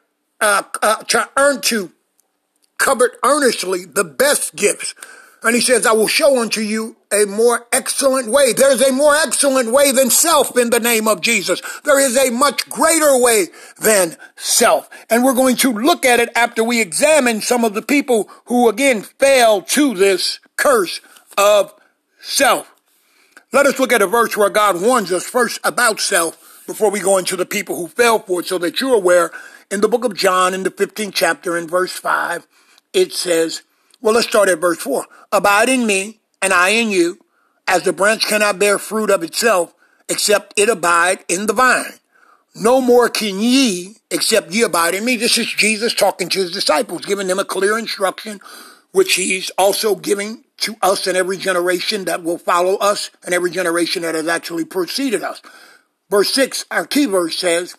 uh, 0.41 0.63
uh, 0.81 1.03
to 1.03 1.29
earn 1.37 1.61
to 1.61 1.91
covet 2.77 3.11
earnestly 3.23 3.85
the 3.85 4.03
best 4.03 4.55
gifts 4.55 4.93
and 5.43 5.55
he 5.55 5.61
says, 5.61 5.85
I 5.85 5.91
will 5.91 6.07
show 6.07 6.41
unto 6.41 6.61
you 6.61 6.97
a 7.11 7.25
more 7.25 7.67
excellent 7.71 8.29
way. 8.29 8.53
There's 8.53 8.81
a 8.81 8.91
more 8.91 9.15
excellent 9.15 9.71
way 9.71 9.91
than 9.91 10.09
self 10.09 10.57
in 10.57 10.71
the 10.71 10.79
name 10.79 11.07
of 11.07 11.21
Jesus. 11.21 11.61
There 11.83 11.99
is 11.99 12.17
a 12.17 12.31
much 12.31 12.67
greater 12.69 13.17
way 13.21 13.47
than 13.79 14.17
self. 14.35 14.89
And 15.09 15.23
we're 15.23 15.33
going 15.33 15.55
to 15.57 15.71
look 15.71 16.05
at 16.05 16.19
it 16.19 16.29
after 16.35 16.63
we 16.63 16.81
examine 16.81 17.41
some 17.41 17.63
of 17.63 17.75
the 17.75 17.81
people 17.81 18.29
who 18.45 18.67
again 18.67 19.01
fell 19.01 19.61
to 19.61 19.93
this 19.93 20.39
curse 20.55 21.01
of 21.37 21.73
self. 22.19 22.73
Let 23.53 23.67
us 23.67 23.79
look 23.79 23.93
at 23.93 24.01
a 24.01 24.07
verse 24.07 24.35
where 24.35 24.49
God 24.49 24.81
warns 24.81 25.11
us 25.11 25.25
first 25.25 25.59
about 25.63 25.99
self 25.99 26.63
before 26.65 26.89
we 26.89 26.99
go 26.99 27.17
into 27.17 27.35
the 27.35 27.45
people 27.45 27.77
who 27.77 27.87
fell 27.87 28.19
for 28.19 28.41
it 28.41 28.47
so 28.47 28.57
that 28.57 28.81
you're 28.81 28.95
aware. 28.95 29.31
In 29.69 29.81
the 29.81 29.87
book 29.87 30.03
of 30.03 30.15
John, 30.15 30.53
in 30.53 30.63
the 30.63 30.71
15th 30.71 31.13
chapter, 31.13 31.57
in 31.57 31.67
verse 31.67 31.91
5, 31.91 32.47
it 32.97 33.13
says, 33.13 33.61
well, 34.01 34.15
let's 34.15 34.27
start 34.27 34.49
at 34.49 34.57
verse 34.57 34.79
4. 34.79 35.05
Abide 35.31 35.69
in 35.69 35.85
me, 35.85 36.19
and 36.41 36.51
I 36.51 36.69
in 36.69 36.89
you, 36.89 37.19
as 37.67 37.83
the 37.83 37.93
branch 37.93 38.25
cannot 38.25 38.57
bear 38.57 38.79
fruit 38.79 39.11
of 39.11 39.21
itself, 39.21 39.75
except 40.09 40.59
it 40.59 40.67
abide 40.67 41.23
in 41.27 41.45
the 41.45 41.53
vine. 41.53 41.93
No 42.55 42.81
more 42.81 43.07
can 43.07 43.39
ye, 43.39 43.97
except 44.09 44.51
ye 44.51 44.63
abide 44.63 44.95
in 44.95 45.05
me. 45.05 45.15
This 45.15 45.37
is 45.37 45.45
Jesus 45.45 45.93
talking 45.93 46.27
to 46.29 46.39
his 46.39 46.51
disciples, 46.51 47.05
giving 47.05 47.27
them 47.27 47.37
a 47.37 47.45
clear 47.45 47.77
instruction, 47.77 48.39
which 48.93 49.13
he's 49.13 49.51
also 49.59 49.93
giving 49.93 50.43
to 50.57 50.75
us 50.81 51.05
and 51.05 51.15
every 51.15 51.37
generation 51.37 52.05
that 52.05 52.23
will 52.23 52.39
follow 52.39 52.77
us 52.77 53.11
and 53.23 53.35
every 53.35 53.51
generation 53.51 54.01
that 54.01 54.15
has 54.15 54.27
actually 54.27 54.65
preceded 54.65 55.21
us. 55.21 55.39
Verse 56.09 56.33
6, 56.33 56.65
our 56.71 56.87
key 56.87 57.05
verse 57.05 57.37
says, 57.37 57.75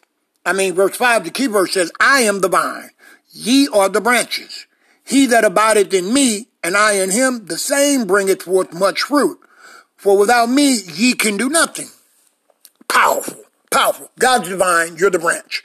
I 0.47 0.53
mean, 0.53 0.75
verse 0.75 0.97
5, 0.97 1.25
the 1.25 1.31
key 1.33 1.49
verse 1.49 1.73
says, 1.73 1.91
I 1.99 2.21
am 2.21 2.41
the 2.41 2.49
vine, 2.49 2.91
ye 3.33 3.67
are 3.67 3.89
the 3.89 4.01
branches. 4.01 4.67
He 5.09 5.25
that 5.27 5.45
abideth 5.45 5.95
in 5.95 6.13
me, 6.13 6.49
and 6.63 6.77
I 6.77 6.93
in 6.93 7.11
him, 7.11 7.47
the 7.47 7.57
same 7.57 8.07
bringeth 8.07 8.43
forth 8.43 8.75
much 8.75 9.03
fruit. 9.03 9.41
For 9.97 10.19
without 10.19 10.51
me, 10.51 10.79
ye 10.95 11.15
can 11.15 11.39
do 11.39 11.49
nothing. 11.49 11.89
Powerful, 12.89 13.43
powerful. 13.71 14.11
God's 14.19 14.51
divine, 14.51 14.97
you're 14.97 15.11
the 15.11 15.19
branch. 15.19 15.63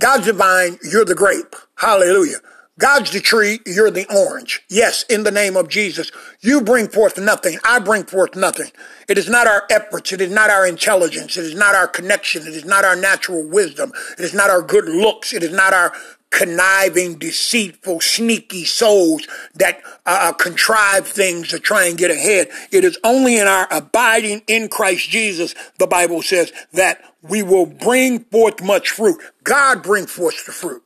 God's 0.00 0.26
divine, 0.26 0.78
you're 0.82 1.04
the 1.04 1.14
grape. 1.14 1.54
Hallelujah. 1.76 2.38
God's 2.76 3.12
the 3.12 3.20
tree, 3.20 3.60
you're 3.64 3.92
the 3.92 4.12
orange. 4.12 4.64
Yes, 4.68 5.04
in 5.04 5.22
the 5.22 5.30
name 5.30 5.56
of 5.56 5.68
Jesus, 5.68 6.10
you 6.40 6.60
bring 6.60 6.88
forth 6.88 7.16
nothing. 7.16 7.58
I 7.62 7.78
bring 7.78 8.02
forth 8.02 8.34
nothing. 8.34 8.72
It 9.08 9.16
is 9.16 9.28
not 9.28 9.46
our 9.46 9.62
efforts. 9.70 10.12
It 10.12 10.20
is 10.20 10.32
not 10.32 10.50
our 10.50 10.66
intelligence. 10.66 11.36
It 11.36 11.44
is 11.44 11.54
not 11.54 11.76
our 11.76 11.86
connection. 11.86 12.42
It 12.42 12.54
is 12.54 12.64
not 12.64 12.84
our 12.84 12.96
natural 12.96 13.48
wisdom. 13.48 13.92
It 14.18 14.24
is 14.24 14.34
not 14.34 14.50
our 14.50 14.60
good 14.60 14.86
looks. 14.86 15.32
It 15.32 15.44
is 15.44 15.52
not 15.52 15.72
our 15.72 15.92
conniving, 16.34 17.14
deceitful, 17.14 18.00
sneaky 18.00 18.64
souls 18.64 19.26
that 19.54 19.80
uh, 20.04 20.30
uh, 20.30 20.32
contrive 20.32 21.06
things 21.06 21.48
to 21.48 21.60
try 21.60 21.86
and 21.86 21.96
get 21.96 22.10
ahead. 22.10 22.48
It 22.72 22.84
is 22.84 22.98
only 23.04 23.38
in 23.38 23.46
our 23.46 23.68
abiding 23.70 24.42
in 24.48 24.68
Christ 24.68 25.08
Jesus, 25.08 25.54
the 25.78 25.86
Bible 25.86 26.22
says, 26.22 26.52
that 26.72 27.00
we 27.22 27.44
will 27.44 27.66
bring 27.66 28.18
forth 28.24 28.60
much 28.60 28.90
fruit. 28.90 29.22
God 29.44 29.84
bring 29.84 30.06
forth 30.06 30.44
the 30.44 30.50
fruit. 30.50 30.82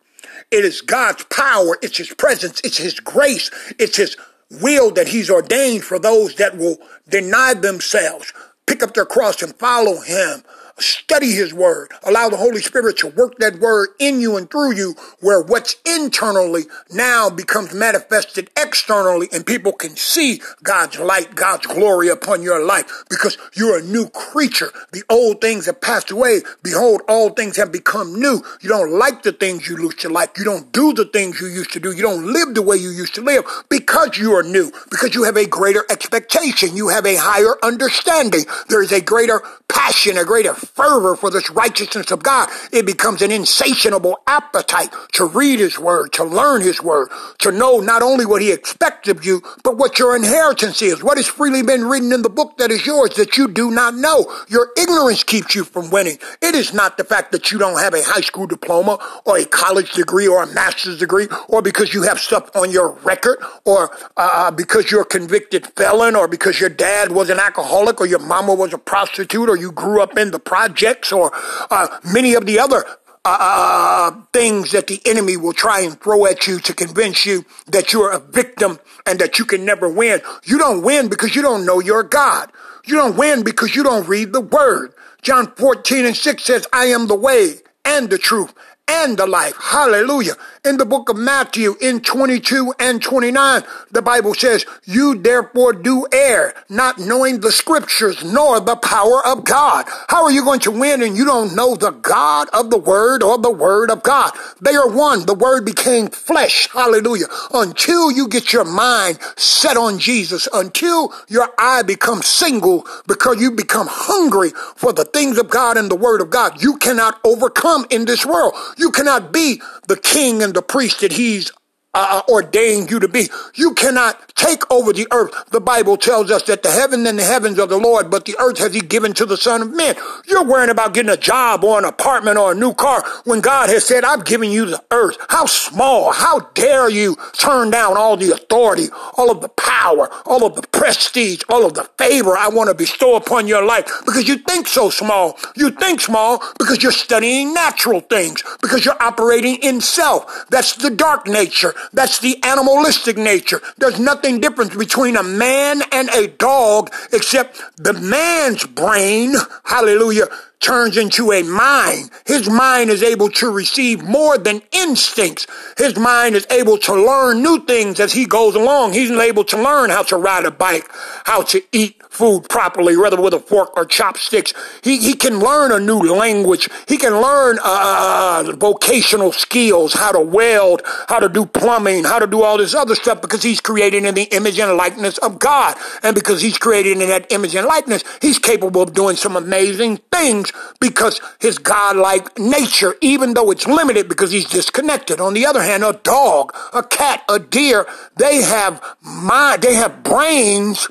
It 0.50 0.66
is 0.66 0.82
God's 0.82 1.24
power. 1.24 1.78
It's 1.80 1.96
his 1.96 2.12
presence. 2.12 2.60
It's 2.62 2.76
his 2.76 3.00
grace. 3.00 3.50
It's 3.78 3.96
his 3.96 4.18
will 4.50 4.90
that 4.92 5.08
he's 5.08 5.30
ordained 5.30 5.84
for 5.84 5.98
those 5.98 6.34
that 6.34 6.58
will 6.58 6.76
deny 7.08 7.54
themselves, 7.54 8.34
pick 8.66 8.82
up 8.82 8.92
their 8.92 9.06
cross 9.06 9.42
and 9.42 9.56
follow 9.56 10.00
him 10.02 10.42
Study 10.78 11.32
his 11.32 11.52
word. 11.52 11.92
Allow 12.04 12.28
the 12.28 12.36
Holy 12.36 12.60
Spirit 12.60 12.98
to 12.98 13.08
work 13.08 13.38
that 13.38 13.58
word 13.58 13.88
in 13.98 14.20
you 14.20 14.36
and 14.36 14.50
through 14.50 14.74
you 14.74 14.94
where 15.20 15.40
what's 15.40 15.76
internally 15.84 16.64
now 16.90 17.28
becomes 17.30 17.74
manifested 17.74 18.50
externally 18.56 19.28
and 19.32 19.44
people 19.44 19.72
can 19.72 19.96
see 19.96 20.40
God's 20.62 20.98
light, 20.98 21.34
God's 21.34 21.66
glory 21.66 22.08
upon 22.08 22.42
your 22.42 22.64
life 22.64 23.04
because 23.10 23.38
you're 23.54 23.78
a 23.78 23.82
new 23.82 24.08
creature. 24.08 24.70
The 24.92 25.02
old 25.10 25.40
things 25.40 25.66
have 25.66 25.80
passed 25.80 26.10
away. 26.10 26.40
Behold, 26.62 27.02
all 27.08 27.30
things 27.30 27.56
have 27.56 27.72
become 27.72 28.20
new. 28.20 28.42
You 28.60 28.68
don't 28.68 28.92
like 28.92 29.22
the 29.22 29.32
things 29.32 29.68
you 29.68 29.76
used 29.78 30.00
to 30.00 30.08
like. 30.08 30.38
You 30.38 30.44
don't 30.44 30.72
do 30.72 30.92
the 30.92 31.04
things 31.06 31.40
you 31.40 31.48
used 31.48 31.72
to 31.72 31.80
do. 31.80 31.92
You 31.92 32.02
don't 32.02 32.32
live 32.32 32.54
the 32.54 32.62
way 32.62 32.76
you 32.76 32.90
used 32.90 33.14
to 33.16 33.22
live 33.22 33.44
because 33.68 34.18
you 34.18 34.34
are 34.34 34.42
new, 34.42 34.72
because 34.90 35.14
you 35.14 35.24
have 35.24 35.36
a 35.36 35.46
greater 35.46 35.84
expectation. 35.90 36.76
You 36.76 36.88
have 36.88 37.06
a 37.06 37.16
higher 37.16 37.56
understanding. 37.62 38.44
There 38.68 38.82
is 38.82 38.92
a 38.92 39.00
greater 39.00 39.42
passion, 39.68 40.16
a 40.16 40.24
greater 40.24 40.54
fervor 40.68 41.16
for 41.16 41.30
this 41.30 41.50
righteousness 41.50 42.10
of 42.10 42.22
God. 42.22 42.48
It 42.72 42.86
becomes 42.86 43.22
an 43.22 43.30
insatiable 43.30 44.18
appetite 44.26 44.92
to 45.12 45.26
read 45.26 45.60
His 45.60 45.78
Word, 45.78 46.12
to 46.14 46.24
learn 46.24 46.62
His 46.62 46.82
Word, 46.82 47.08
to 47.38 47.52
know 47.52 47.80
not 47.80 48.02
only 48.02 48.26
what 48.26 48.42
He 48.42 48.52
expects 48.52 49.08
of 49.08 49.24
you, 49.24 49.42
but 49.64 49.76
what 49.76 49.98
your 49.98 50.14
inheritance 50.16 50.82
is, 50.82 51.02
what 51.02 51.16
has 51.16 51.26
freely 51.26 51.62
been 51.62 51.84
written 51.84 52.12
in 52.12 52.22
the 52.22 52.30
book 52.30 52.56
that 52.58 52.70
is 52.70 52.86
yours 52.86 53.14
that 53.16 53.36
you 53.36 53.48
do 53.48 53.70
not 53.70 53.94
know. 53.94 54.32
Your 54.48 54.68
ignorance 54.76 55.24
keeps 55.24 55.54
you 55.54 55.64
from 55.64 55.90
winning. 55.90 56.18
It 56.42 56.54
is 56.54 56.72
not 56.72 56.96
the 56.96 57.04
fact 57.04 57.32
that 57.32 57.50
you 57.50 57.58
don't 57.58 57.78
have 57.78 57.94
a 57.94 58.02
high 58.02 58.20
school 58.20 58.46
diploma 58.46 58.98
or 59.24 59.38
a 59.38 59.44
college 59.44 59.92
degree 59.92 60.26
or 60.26 60.42
a 60.42 60.46
master's 60.52 60.98
degree 60.98 61.28
or 61.48 61.62
because 61.62 61.94
you 61.94 62.02
have 62.02 62.18
stuff 62.18 62.54
on 62.54 62.70
your 62.70 62.92
record 63.04 63.38
or 63.64 63.90
uh, 64.16 64.30
uh 64.38 64.50
because 64.50 64.90
you're 64.90 65.02
a 65.02 65.06
convicted 65.06 65.66
felon 65.66 66.14
or 66.16 66.28
because 66.28 66.60
your 66.60 66.70
dad 66.70 67.12
was 67.12 67.30
an 67.30 67.38
alcoholic 67.38 68.00
or 68.00 68.06
your 68.06 68.18
mama 68.18 68.54
was 68.54 68.72
a 68.72 68.78
prostitute 68.78 69.48
or 69.48 69.56
you 69.56 69.72
grew 69.72 70.02
up 70.02 70.16
in 70.16 70.30
the 70.30 70.38
projects 70.58 71.12
or 71.12 71.30
uh, 71.70 71.86
many 72.12 72.34
of 72.34 72.44
the 72.44 72.58
other 72.58 72.84
uh, 73.24 73.36
uh, 73.40 74.10
things 74.32 74.72
that 74.72 74.88
the 74.88 75.00
enemy 75.06 75.36
will 75.36 75.52
try 75.52 75.80
and 75.80 76.00
throw 76.00 76.26
at 76.26 76.48
you 76.48 76.58
to 76.58 76.74
convince 76.74 77.24
you 77.24 77.44
that 77.68 77.92
you're 77.92 78.10
a 78.10 78.18
victim 78.18 78.80
and 79.06 79.20
that 79.20 79.38
you 79.38 79.44
can 79.44 79.64
never 79.64 79.88
win. 79.88 80.20
You 80.44 80.58
don't 80.58 80.82
win 80.82 81.08
because 81.08 81.36
you 81.36 81.42
don't 81.42 81.64
know 81.64 81.78
your 81.78 82.02
God. 82.02 82.50
You 82.84 82.96
don't 82.96 83.16
win 83.16 83.44
because 83.44 83.76
you 83.76 83.84
don't 83.84 84.08
read 84.08 84.32
the 84.32 84.40
word. 84.40 84.94
John 85.22 85.46
14 85.54 86.06
and 86.06 86.16
6 86.16 86.42
says, 86.42 86.66
I 86.72 86.86
am 86.86 87.06
the 87.06 87.14
way 87.14 87.56
and 87.84 88.10
the 88.10 88.18
truth 88.18 88.52
and 88.88 89.16
the 89.16 89.26
life. 89.26 89.54
Hallelujah. 89.60 90.34
In 90.68 90.76
the 90.76 90.84
book 90.84 91.08
of 91.08 91.16
Matthew, 91.16 91.76
in 91.80 92.00
22 92.00 92.74
and 92.78 93.00
29, 93.00 93.62
the 93.90 94.02
Bible 94.02 94.34
says, 94.34 94.66
You 94.84 95.14
therefore 95.14 95.72
do 95.72 96.06
err, 96.12 96.52
not 96.68 96.98
knowing 96.98 97.40
the 97.40 97.50
scriptures 97.50 98.22
nor 98.22 98.60
the 98.60 98.76
power 98.76 99.26
of 99.26 99.46
God. 99.46 99.86
How 100.08 100.24
are 100.24 100.30
you 100.30 100.44
going 100.44 100.60
to 100.60 100.70
win 100.70 101.02
and 101.02 101.16
you 101.16 101.24
don't 101.24 101.56
know 101.56 101.74
the 101.74 101.92
God 101.92 102.48
of 102.52 102.68
the 102.68 102.76
word 102.76 103.22
or 103.22 103.38
the 103.38 103.50
word 103.50 103.90
of 103.90 104.02
God? 104.02 104.32
They 104.60 104.74
are 104.74 104.90
one. 104.90 105.24
The 105.24 105.32
word 105.32 105.64
became 105.64 106.08
flesh. 106.08 106.68
Hallelujah. 106.68 107.28
Until 107.54 108.12
you 108.12 108.28
get 108.28 108.52
your 108.52 108.66
mind 108.66 109.20
set 109.36 109.78
on 109.78 109.98
Jesus, 109.98 110.48
until 110.52 111.14
your 111.28 111.48
eye 111.56 111.80
becomes 111.80 112.26
single 112.26 112.86
because 113.06 113.40
you 113.40 113.52
become 113.52 113.86
hungry 113.88 114.50
for 114.76 114.92
the 114.92 115.06
things 115.06 115.38
of 115.38 115.48
God 115.48 115.78
and 115.78 115.90
the 115.90 115.96
word 115.96 116.20
of 116.20 116.28
God, 116.28 116.62
you 116.62 116.76
cannot 116.76 117.18
overcome 117.24 117.86
in 117.88 118.04
this 118.04 118.26
world. 118.26 118.52
You 118.76 118.90
cannot 118.90 119.32
be 119.32 119.62
the 119.86 119.96
king 119.96 120.42
and 120.42 120.57
the 120.58 120.62
priest 120.62 121.02
that 121.02 121.12
he's 121.12 121.52
uh, 121.98 122.22
ordained 122.28 122.90
you 122.90 123.00
to 123.00 123.08
be. 123.08 123.28
You 123.54 123.74
cannot 123.74 124.34
take 124.34 124.70
over 124.70 124.92
the 124.92 125.06
earth. 125.10 125.32
The 125.50 125.60
Bible 125.60 125.96
tells 125.96 126.30
us 126.30 126.44
that 126.44 126.62
the 126.62 126.70
heaven 126.70 127.06
and 127.06 127.18
the 127.18 127.24
heavens 127.24 127.58
are 127.58 127.66
the 127.66 127.78
Lord, 127.78 128.10
but 128.10 128.24
the 128.24 128.36
earth 128.38 128.58
has 128.58 128.74
he 128.74 128.80
given 128.80 129.12
to 129.14 129.26
the 129.26 129.36
Son 129.36 129.62
of 129.62 129.74
Man. 129.74 129.96
You're 130.26 130.44
worrying 130.44 130.70
about 130.70 130.94
getting 130.94 131.10
a 131.10 131.16
job 131.16 131.64
or 131.64 131.78
an 131.78 131.84
apartment 131.84 132.38
or 132.38 132.52
a 132.52 132.54
new 132.54 132.72
car 132.74 133.04
when 133.24 133.40
God 133.40 133.68
has 133.68 133.84
said, 133.84 134.04
I've 134.04 134.24
given 134.24 134.50
you 134.50 134.66
the 134.66 134.82
earth. 134.90 135.16
How 135.28 135.46
small, 135.46 136.12
how 136.12 136.40
dare 136.54 136.88
you 136.88 137.16
turn 137.32 137.70
down 137.70 137.96
all 137.96 138.16
the 138.16 138.32
authority, 138.32 138.88
all 139.16 139.30
of 139.30 139.40
the 139.40 139.48
power, 139.48 140.08
all 140.24 140.46
of 140.46 140.54
the 140.54 140.66
prestige, 140.68 141.42
all 141.48 141.66
of 141.66 141.74
the 141.74 141.84
favor 141.98 142.36
I 142.36 142.48
want 142.48 142.68
to 142.68 142.74
bestow 142.74 143.16
upon 143.16 143.48
your 143.48 143.64
life 143.64 143.86
because 144.06 144.28
you 144.28 144.36
think 144.36 144.68
so 144.68 144.90
small. 144.90 145.38
You 145.56 145.70
think 145.70 146.00
small 146.00 146.42
because 146.58 146.82
you're 146.82 146.92
studying 146.92 147.54
natural 147.54 148.00
things, 148.00 148.42
because 148.60 148.84
you're 148.84 149.02
operating 149.02 149.56
in 149.56 149.80
self. 149.80 150.46
That's 150.50 150.76
the 150.76 150.90
dark 150.90 151.26
nature. 151.26 151.74
That's 151.92 152.18
the 152.18 152.42
animalistic 152.42 153.16
nature. 153.16 153.60
There's 153.78 153.98
nothing 153.98 154.40
different 154.40 154.78
between 154.78 155.16
a 155.16 155.22
man 155.22 155.82
and 155.92 156.08
a 156.10 156.28
dog 156.28 156.92
except 157.12 157.60
the 157.76 157.94
man's 157.94 158.64
brain, 158.66 159.34
hallelujah, 159.64 160.28
turns 160.60 160.96
into 160.96 161.32
a 161.32 161.42
mind. 161.42 162.10
His 162.26 162.48
mind 162.48 162.90
is 162.90 163.02
able 163.02 163.30
to 163.30 163.50
receive 163.50 164.02
more 164.02 164.36
than 164.38 164.62
instincts. 164.72 165.46
His 165.76 165.96
mind 165.96 166.34
is 166.34 166.46
able 166.50 166.78
to 166.78 166.94
learn 166.94 167.42
new 167.42 167.64
things 167.64 168.00
as 168.00 168.12
he 168.12 168.26
goes 168.26 168.54
along. 168.54 168.92
He's 168.92 169.10
able 169.10 169.44
to 169.44 169.62
learn 169.62 169.90
how 169.90 170.02
to 170.04 170.16
ride 170.16 170.44
a 170.44 170.50
bike, 170.50 170.88
how 171.24 171.42
to 171.42 171.62
eat 171.72 171.97
food 172.18 172.48
properly, 172.48 172.96
whether 172.96 173.20
with 173.20 173.32
a 173.32 173.38
fork 173.38 173.76
or 173.76 173.84
chopsticks. 173.84 174.52
He, 174.82 174.98
he 174.98 175.14
can 175.14 175.38
learn 175.38 175.70
a 175.70 175.78
new 175.78 176.00
language. 176.00 176.68
He 176.88 176.96
can 176.96 177.12
learn 177.12 177.58
uh, 177.60 177.62
uh, 177.64 178.44
uh, 178.48 178.52
vocational 178.56 179.30
skills, 179.30 179.94
how 179.94 180.10
to 180.10 180.20
weld, 180.20 180.82
how 181.08 181.20
to 181.20 181.28
do 181.28 181.46
plumbing, 181.46 182.02
how 182.02 182.18
to 182.18 182.26
do 182.26 182.42
all 182.42 182.58
this 182.58 182.74
other 182.74 182.96
stuff 182.96 183.22
because 183.22 183.44
he's 183.44 183.60
created 183.60 184.04
in 184.04 184.14
the 184.16 184.24
image 184.34 184.58
and 184.58 184.76
likeness 184.76 185.16
of 185.18 185.38
God. 185.38 185.76
And 186.02 186.14
because 186.14 186.42
he's 186.42 186.58
created 186.58 187.00
in 187.00 187.08
that 187.08 187.30
image 187.30 187.54
and 187.54 187.66
likeness, 187.66 188.02
he's 188.20 188.40
capable 188.40 188.82
of 188.82 188.94
doing 188.94 189.14
some 189.14 189.36
amazing 189.36 189.98
things 190.10 190.52
because 190.80 191.20
his 191.38 191.58
godlike 191.58 192.36
nature, 192.36 192.96
even 193.00 193.34
though 193.34 193.52
it's 193.52 193.66
limited 193.66 194.08
because 194.08 194.32
he's 194.32 194.46
disconnected. 194.46 195.20
On 195.20 195.34
the 195.34 195.46
other 195.46 195.62
hand, 195.62 195.84
a 195.84 195.92
dog, 195.92 196.52
a 196.74 196.82
cat, 196.82 197.22
a 197.28 197.38
deer, 197.38 197.86
they 198.16 198.42
have 198.42 198.82
mind, 199.02 199.62
they 199.62 199.74
have 199.74 200.02
brains 200.02 200.88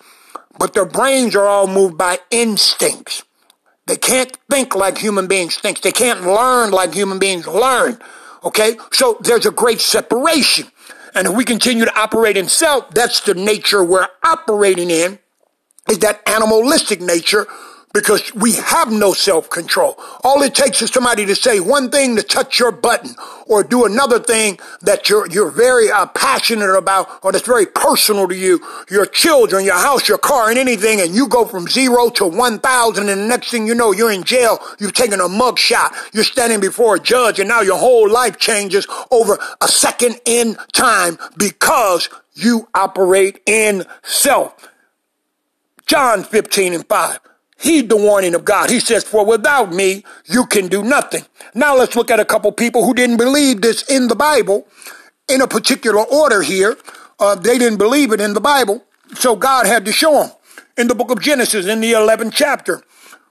but 0.60 0.74
their 0.74 0.86
brains 0.86 1.36
are 1.36 1.48
all 1.48 1.68
moved 1.68 1.98
by 1.98 2.20
instincts. 2.32 3.24
They 3.86 3.96
can't 3.96 4.38
think 4.50 4.76
like 4.76 4.98
human 4.98 5.28
beings 5.28 5.58
think. 5.58 5.82
They 5.82 5.92
can't 5.92 6.24
learn 6.24 6.72
like 6.72 6.94
human 6.94 7.20
beings 7.20 7.48
learn. 7.48 8.00
Okay? 8.44 8.78
So 8.92 9.18
there's 9.22 9.46
a 9.46 9.52
great 9.52 9.80
separation. 9.80 10.68
And 11.16 11.28
if 11.28 11.34
we 11.34 11.46
continue 11.46 11.86
to 11.86 12.00
operate 12.00 12.38
in 12.38 12.48
self, 12.50 12.90
that's 12.92 13.22
the 13.22 13.34
nature 13.34 13.84
we're 13.84 14.08
operating 14.24 14.92
in, 14.92 15.20
is 15.90 16.00
that 16.00 16.22
animalistic 16.28 17.02
nature 17.02 17.48
because 17.94 18.34
we 18.36 18.54
have 18.54 18.92
no 18.92 19.14
self-control. 19.14 19.96
All 20.24 20.42
it 20.44 20.54
takes 20.54 20.82
is 20.82 20.92
somebody 20.92 21.26
to 21.26 21.36
say 21.36 21.60
one 21.60 21.90
thing 21.90 22.16
to 22.16 22.24
touch 22.24 22.60
your 22.60 22.72
button 22.72 23.16
or 23.48 23.64
do 23.64 23.86
another 23.86 24.20
thing 24.20 24.60
that 24.82 25.10
you're, 25.10 25.28
you're 25.30 25.50
very 25.50 25.90
uh, 25.90 26.06
passionate 26.08 26.76
about 26.76 27.08
or 27.24 27.32
that's 27.32 27.48
very 27.48 27.66
personal 27.66 28.28
to 28.28 28.36
you, 28.36 28.60
your 28.90 29.06
children, 29.06 29.66
your 29.66 29.80
house, 29.80 30.08
your 30.08 30.18
car, 30.18 30.50
and 30.50 30.60
anything, 30.60 31.02
and 31.02 31.16
you 31.16 31.28
go 31.28 31.46
from 31.46 31.68
zero 31.68 32.10
to 32.10 32.26
1,000 32.26 33.10
and 33.10 33.22
the 33.22 33.26
next 33.26 33.50
thing 33.50 33.66
you 33.66 33.74
know, 33.74 33.92
you're 33.92 34.12
in 34.12 34.24
jail, 34.24 34.60
you've 34.80 34.94
taken 34.94 35.20
a 35.20 35.28
mug 35.28 35.58
shot, 35.58 35.94
you're 36.14 36.24
standing 36.24 36.60
before 36.60 36.98
a 36.98 37.00
judge, 37.00 37.40
and 37.40 37.50
now 37.50 37.62
your 37.62 37.78
whole 37.78 38.10
life 38.10 38.38
changes 38.38 38.86
over 39.12 39.40
a 39.62 39.68
second 39.68 40.20
in 40.26 40.56
time 40.74 41.18
because 41.38 42.10
you 42.34 42.68
operate 42.76 43.42
in 43.46 43.86
self. 44.04 44.70
John 45.88 46.24
15 46.24 46.74
and 46.74 46.86
5. 46.86 47.20
Heed 47.60 47.90
the 47.90 47.98
warning 47.98 48.36
of 48.36 48.46
God. 48.46 48.70
He 48.70 48.80
says, 48.80 49.04
for 49.04 49.26
without 49.26 49.74
me, 49.74 50.04
you 50.26 50.46
can 50.46 50.68
do 50.68 50.84
nothing. 50.84 51.26
Now 51.56 51.76
let's 51.76 51.96
look 51.96 52.12
at 52.12 52.20
a 52.20 52.26
couple 52.26 52.52
people 52.52 52.86
who 52.86 52.94
didn't 52.94 53.18
believe 53.18 53.62
this 53.62 53.84
in 53.84 54.08
the 54.08 54.16
Bible 54.16 54.68
in 55.28 55.42
a 55.42 55.48
particular 55.48 56.04
order 56.04 56.44
here. 56.44 56.78
Uh, 57.20 57.34
they 57.36 57.58
didn't 57.58 57.80
believe 57.80 58.12
it 58.12 58.22
in 58.22 58.34
the 58.34 58.42
Bible. 58.42 58.84
So 59.16 59.36
God 59.36 59.66
had 59.66 59.86
to 59.86 59.92
show 59.92 60.14
them. 60.14 60.32
In 60.78 60.88
the 60.88 60.96
book 60.96 61.10
of 61.10 61.20
Genesis, 61.20 61.66
in 61.66 61.82
the 61.82 61.94
11th 61.94 62.34
chapter, 62.34 62.84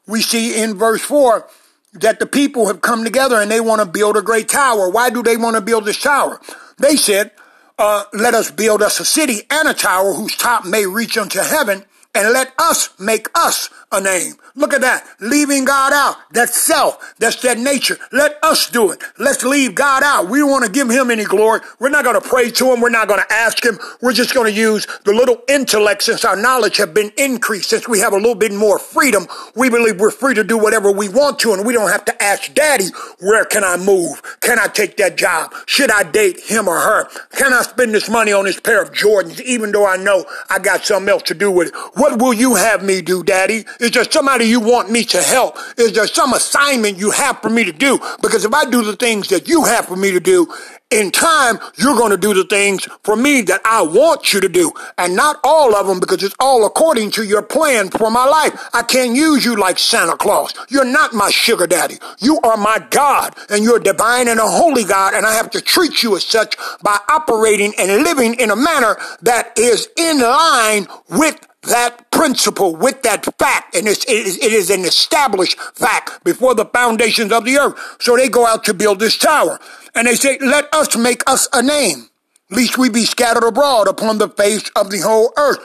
we 0.08 0.20
see 0.22 0.60
in 0.60 0.76
verse 0.76 1.02
4 1.02 1.48
that 1.94 2.18
the 2.18 2.26
people 2.26 2.66
have 2.66 2.80
come 2.80 3.04
together 3.04 3.40
and 3.40 3.48
they 3.48 3.60
want 3.60 3.80
to 3.80 3.86
build 3.86 4.16
a 4.16 4.22
great 4.22 4.48
tower. 4.48 4.90
Why 4.90 5.10
do 5.10 5.22
they 5.22 5.36
want 5.36 5.54
to 5.54 5.62
build 5.62 5.84
this 5.84 6.00
tower? 6.02 6.40
They 6.78 6.96
said, 6.96 7.30
uh, 7.78 8.04
let 8.12 8.34
us 8.34 8.50
build 8.50 8.82
us 8.82 8.98
a 8.98 9.04
city 9.04 9.42
and 9.50 9.68
a 9.68 9.74
tower 9.74 10.14
whose 10.14 10.36
top 10.36 10.64
may 10.64 10.86
reach 10.86 11.16
unto 11.16 11.40
heaven 11.40 11.84
and 12.14 12.32
let 12.32 12.52
us 12.58 12.90
make 12.98 13.28
us 13.34 13.68
a 13.92 14.00
name. 14.00 14.34
Look 14.54 14.72
at 14.72 14.80
that. 14.80 15.06
Leaving 15.20 15.64
God 15.64 15.92
out. 15.92 16.16
That's 16.32 16.60
self. 16.60 17.14
That's 17.18 17.40
that 17.42 17.58
nature. 17.58 17.98
Let 18.10 18.36
us 18.42 18.68
do 18.70 18.90
it. 18.90 19.00
Let's 19.18 19.44
leave 19.44 19.74
God 19.74 20.02
out. 20.02 20.28
We 20.28 20.38
don't 20.40 20.50
want 20.50 20.64
to 20.64 20.70
give 20.70 20.90
him 20.90 21.10
any 21.10 21.24
glory. 21.24 21.60
We're 21.78 21.90
not 21.90 22.04
going 22.04 22.20
to 22.20 22.26
pray 22.26 22.50
to 22.50 22.72
him. 22.72 22.80
We're 22.80 22.90
not 22.90 23.06
going 23.06 23.20
to 23.20 23.32
ask 23.32 23.64
him. 23.64 23.78
We're 24.02 24.12
just 24.12 24.34
going 24.34 24.52
to 24.52 24.58
use 24.58 24.86
the 25.04 25.12
little 25.12 25.42
intellect 25.48 26.02
since 26.02 26.24
our 26.24 26.36
knowledge 26.36 26.78
have 26.78 26.94
been 26.94 27.12
increased, 27.16 27.70
since 27.70 27.86
we 27.86 28.00
have 28.00 28.12
a 28.12 28.16
little 28.16 28.34
bit 28.34 28.52
more 28.52 28.78
freedom. 28.78 29.26
We 29.54 29.70
believe 29.70 30.00
we're 30.00 30.10
free 30.10 30.34
to 30.34 30.44
do 30.44 30.58
whatever 30.58 30.90
we 30.90 31.08
want 31.08 31.38
to 31.40 31.52
and 31.52 31.64
we 31.66 31.72
don't 31.72 31.90
have 31.90 32.04
to 32.06 32.22
ask 32.22 32.52
daddy, 32.54 32.86
where 33.20 33.44
can 33.44 33.62
I 33.62 33.76
move? 33.76 34.22
Can 34.40 34.58
I 34.58 34.66
take 34.66 34.96
that 34.96 35.16
job? 35.16 35.52
Should 35.66 35.90
I 35.90 36.02
date 36.02 36.40
him 36.40 36.66
or 36.66 36.78
her? 36.78 37.08
Can 37.32 37.52
I 37.52 37.62
spend 37.62 37.94
this 37.94 38.08
money 38.08 38.32
on 38.32 38.46
this 38.46 38.58
pair 38.58 38.82
of 38.82 38.92
Jordans 38.92 39.40
even 39.42 39.70
though 39.72 39.86
I 39.86 39.96
know 39.96 40.24
I 40.50 40.58
got 40.58 40.84
something 40.84 41.08
else 41.08 41.22
to 41.24 41.34
do 41.34 41.50
with 41.50 41.68
it? 41.68 41.74
What 41.94 42.20
will 42.20 42.34
you 42.34 42.54
have 42.54 42.82
me 42.82 43.00
do, 43.02 43.22
daddy? 43.22 43.64
Is 43.80 43.90
there 43.92 44.04
somebody 44.04 44.46
you 44.46 44.60
want 44.60 44.90
me 44.90 45.04
to 45.04 45.22
help? 45.22 45.56
Is 45.76 45.92
there 45.92 46.06
some 46.06 46.32
assignment 46.32 46.98
you 46.98 47.10
have 47.10 47.40
for 47.40 47.50
me 47.50 47.64
to 47.64 47.72
do? 47.72 47.98
Because 48.22 48.44
if 48.44 48.54
I 48.54 48.64
do 48.68 48.82
the 48.82 48.96
things 48.96 49.28
that 49.28 49.48
you 49.48 49.64
have 49.64 49.86
for 49.86 49.96
me 49.96 50.12
to 50.12 50.20
do, 50.20 50.52
in 50.90 51.10
time, 51.10 51.58
you're 51.76 51.96
going 51.96 52.12
to 52.12 52.16
do 52.16 52.32
the 52.32 52.44
things 52.44 52.84
for 53.02 53.16
me 53.16 53.40
that 53.42 53.60
I 53.64 53.82
want 53.82 54.32
you 54.32 54.40
to 54.40 54.48
do. 54.48 54.72
And 54.96 55.16
not 55.16 55.40
all 55.42 55.74
of 55.74 55.88
them 55.88 55.98
because 55.98 56.22
it's 56.22 56.34
all 56.38 56.64
according 56.64 57.10
to 57.12 57.24
your 57.24 57.42
plan 57.42 57.90
for 57.90 58.08
my 58.08 58.24
life. 58.24 58.70
I 58.72 58.82
can't 58.82 59.16
use 59.16 59.44
you 59.44 59.56
like 59.56 59.80
Santa 59.80 60.16
Claus. 60.16 60.54
You're 60.68 60.84
not 60.84 61.12
my 61.12 61.30
sugar 61.30 61.66
daddy. 61.66 61.96
You 62.20 62.38
are 62.44 62.56
my 62.56 62.78
God 62.90 63.34
and 63.50 63.64
you're 63.64 63.80
divine 63.80 64.28
and 64.28 64.38
a 64.38 64.46
holy 64.46 64.84
God. 64.84 65.14
And 65.14 65.26
I 65.26 65.34
have 65.34 65.50
to 65.50 65.60
treat 65.60 66.04
you 66.04 66.16
as 66.16 66.24
such 66.24 66.56
by 66.82 66.98
operating 67.08 67.72
and 67.78 68.04
living 68.04 68.34
in 68.34 68.50
a 68.50 68.56
manner 68.56 68.96
that 69.22 69.58
is 69.58 69.88
in 69.96 70.20
line 70.20 70.86
with 71.10 71.36
that 71.66 72.10
principle 72.10 72.74
with 72.74 73.02
that 73.02 73.24
fact, 73.38 73.74
and 73.76 73.86
it's, 73.86 74.04
it, 74.04 74.26
is, 74.26 74.38
it 74.38 74.52
is 74.52 74.70
an 74.70 74.84
established 74.84 75.58
fact 75.74 76.24
before 76.24 76.54
the 76.54 76.64
foundations 76.66 77.32
of 77.32 77.44
the 77.44 77.58
earth. 77.58 77.96
So 78.00 78.16
they 78.16 78.28
go 78.28 78.46
out 78.46 78.64
to 78.64 78.74
build 78.74 79.00
this 79.00 79.16
tower, 79.16 79.60
and 79.94 80.06
they 80.06 80.14
say, 80.14 80.38
let 80.40 80.72
us 80.72 80.96
make 80.96 81.22
us 81.26 81.48
a 81.52 81.62
name, 81.62 82.08
lest 82.50 82.78
we 82.78 82.88
be 82.88 83.04
scattered 83.04 83.46
abroad 83.46 83.88
upon 83.88 84.18
the 84.18 84.28
face 84.28 84.70
of 84.76 84.90
the 84.90 85.00
whole 85.00 85.32
earth. 85.36 85.58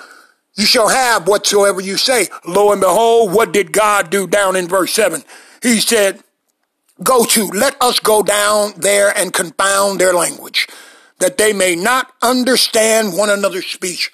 You 0.55 0.65
shall 0.65 0.89
have 0.89 1.27
whatsoever 1.27 1.79
you 1.79 1.97
say. 1.97 2.27
Lo 2.45 2.71
and 2.71 2.81
behold, 2.81 3.33
what 3.33 3.53
did 3.53 3.71
God 3.71 4.09
do 4.09 4.27
down 4.27 4.55
in 4.55 4.67
verse 4.67 4.93
7? 4.93 5.23
He 5.63 5.79
said, 5.79 6.21
Go 7.01 7.25
to, 7.25 7.45
let 7.47 7.81
us 7.81 7.99
go 7.99 8.21
down 8.21 8.73
there 8.77 9.15
and 9.17 9.33
confound 9.33 9.99
their 9.99 10.13
language, 10.13 10.67
that 11.19 11.37
they 11.37 11.53
may 11.53 11.75
not 11.75 12.11
understand 12.21 13.17
one 13.17 13.29
another's 13.29 13.65
speech. 13.65 14.11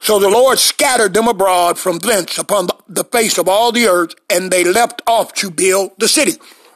So 0.00 0.18
the 0.18 0.30
Lord 0.30 0.58
scattered 0.58 1.12
them 1.12 1.28
abroad 1.28 1.78
from 1.78 1.98
thence 1.98 2.38
upon 2.38 2.68
the 2.88 3.04
face 3.04 3.36
of 3.38 3.48
all 3.48 3.70
the 3.70 3.86
earth, 3.86 4.14
and 4.30 4.50
they 4.50 4.64
left 4.64 5.02
off 5.06 5.34
to 5.34 5.50
build 5.50 5.92
the 5.98 6.08
city. 6.08 6.32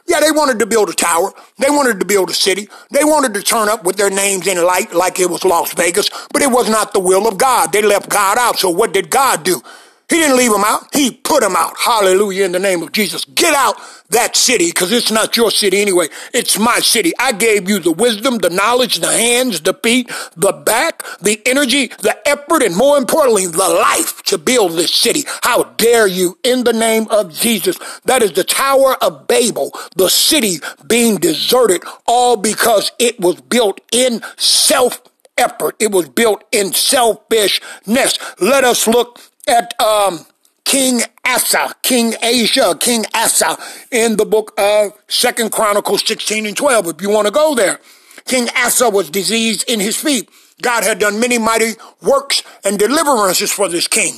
Yeah, 0.07 0.19
they 0.19 0.29
wanted 0.29 0.59
to 0.59 0.67
build 0.67 0.89
a 0.89 0.93
tower. 0.93 1.33
They 1.57 1.71
wanted 1.71 1.99
to 1.99 2.05
build 2.05 2.29
a 2.29 2.33
city. 2.33 2.69
They 2.91 3.03
wanted 3.03 3.33
to 3.33 3.41
turn 3.41 3.67
up 3.67 3.83
with 3.83 3.95
their 3.95 4.11
names 4.11 4.45
in 4.45 4.63
light 4.63 4.93
like 4.93 5.19
it 5.19 5.31
was 5.31 5.43
Las 5.43 5.73
Vegas, 5.73 6.09
but 6.31 6.43
it 6.43 6.51
was 6.51 6.69
not 6.69 6.93
the 6.93 6.99
will 6.99 7.27
of 7.27 7.39
God. 7.39 7.71
They 7.71 7.81
left 7.81 8.09
God 8.09 8.37
out. 8.37 8.59
So 8.59 8.69
what 8.69 8.93
did 8.93 9.09
God 9.09 9.43
do? 9.43 9.63
He 10.09 10.17
didn't 10.17 10.37
leave 10.37 10.51
them 10.51 10.63
out. 10.63 10.93
He 10.93 11.11
put 11.11 11.41
them 11.41 11.55
out. 11.55 11.75
Hallelujah 11.77 12.45
in 12.45 12.51
the 12.51 12.59
name 12.59 12.83
of 12.83 12.91
Jesus. 12.91 13.25
Get 13.25 13.55
out 13.55 13.75
that 14.09 14.35
city 14.35 14.67
because 14.67 14.91
it's 14.91 15.11
not 15.11 15.35
your 15.35 15.49
city 15.49 15.81
anyway. 15.81 16.07
It's 16.33 16.59
my 16.59 16.79
city. 16.79 17.11
I 17.19 17.31
gave 17.31 17.67
you 17.67 17.79
the 17.79 17.91
wisdom, 17.91 18.37
the 18.37 18.49
knowledge, 18.51 18.99
the 18.99 19.11
hands, 19.11 19.61
the 19.61 19.73
feet, 19.73 20.11
the 20.35 20.51
back, 20.51 21.03
the 21.21 21.41
energy, 21.45 21.87
the 21.87 22.15
effort, 22.27 22.61
and 22.61 22.75
more 22.75 22.97
importantly, 22.97 23.47
the 23.47 23.57
life 23.57 24.21
to 24.23 24.37
build 24.37 24.73
this 24.73 24.93
city. 24.93 25.23
How 25.41 25.63
dare 25.63 26.07
you 26.07 26.37
in 26.43 26.63
the 26.63 26.73
name 26.73 27.07
of 27.09 27.33
Jesus? 27.33 27.79
That 28.05 28.21
is 28.21 28.33
the 28.33 28.43
Tower 28.43 28.95
of 29.03 29.27
Babel, 29.27 29.71
the 29.95 30.09
city 30.09 30.57
being 30.87 31.17
deserted 31.17 31.83
all 32.05 32.37
because 32.37 32.91
it 32.99 33.19
was 33.19 33.41
built 33.41 33.81
in 33.91 34.21
self 34.37 35.01
effort. 35.37 35.75
It 35.79 35.91
was 35.91 36.09
built 36.09 36.43
in 36.51 36.73
selfishness. 36.73 38.19
Let 38.39 38.63
us 38.63 38.87
look 38.87 39.19
at 39.47 39.79
um, 39.81 40.25
King 40.63 41.01
Asa, 41.25 41.75
King 41.83 42.13
Asia, 42.21 42.75
King 42.79 43.05
Asa 43.13 43.57
in 43.91 44.17
the 44.17 44.25
book 44.25 44.53
of 44.57 44.93
Second 45.07 45.51
Chronicles 45.51 46.05
16 46.05 46.45
and 46.45 46.57
12, 46.57 46.87
if 46.87 47.01
you 47.01 47.09
want 47.09 47.27
to 47.27 47.31
go 47.31 47.55
there. 47.55 47.79
King 48.25 48.47
Asa 48.55 48.89
was 48.89 49.09
diseased 49.09 49.69
in 49.69 49.79
his 49.79 49.95
feet. 49.95 50.29
God 50.61 50.83
had 50.83 50.99
done 50.99 51.19
many 51.19 51.37
mighty 51.37 51.73
works 52.01 52.41
and 52.63 52.79
deliverances 52.79 53.51
for 53.51 53.69
this 53.69 53.87
king. 53.87 54.15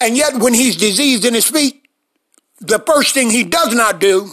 And 0.00 0.16
yet 0.16 0.34
when 0.36 0.54
he's 0.54 0.76
diseased 0.76 1.24
in 1.24 1.34
his 1.34 1.46
feet, 1.46 1.82
the 2.60 2.78
first 2.80 3.14
thing 3.14 3.30
he 3.30 3.44
does 3.44 3.74
not 3.74 4.00
do 4.00 4.30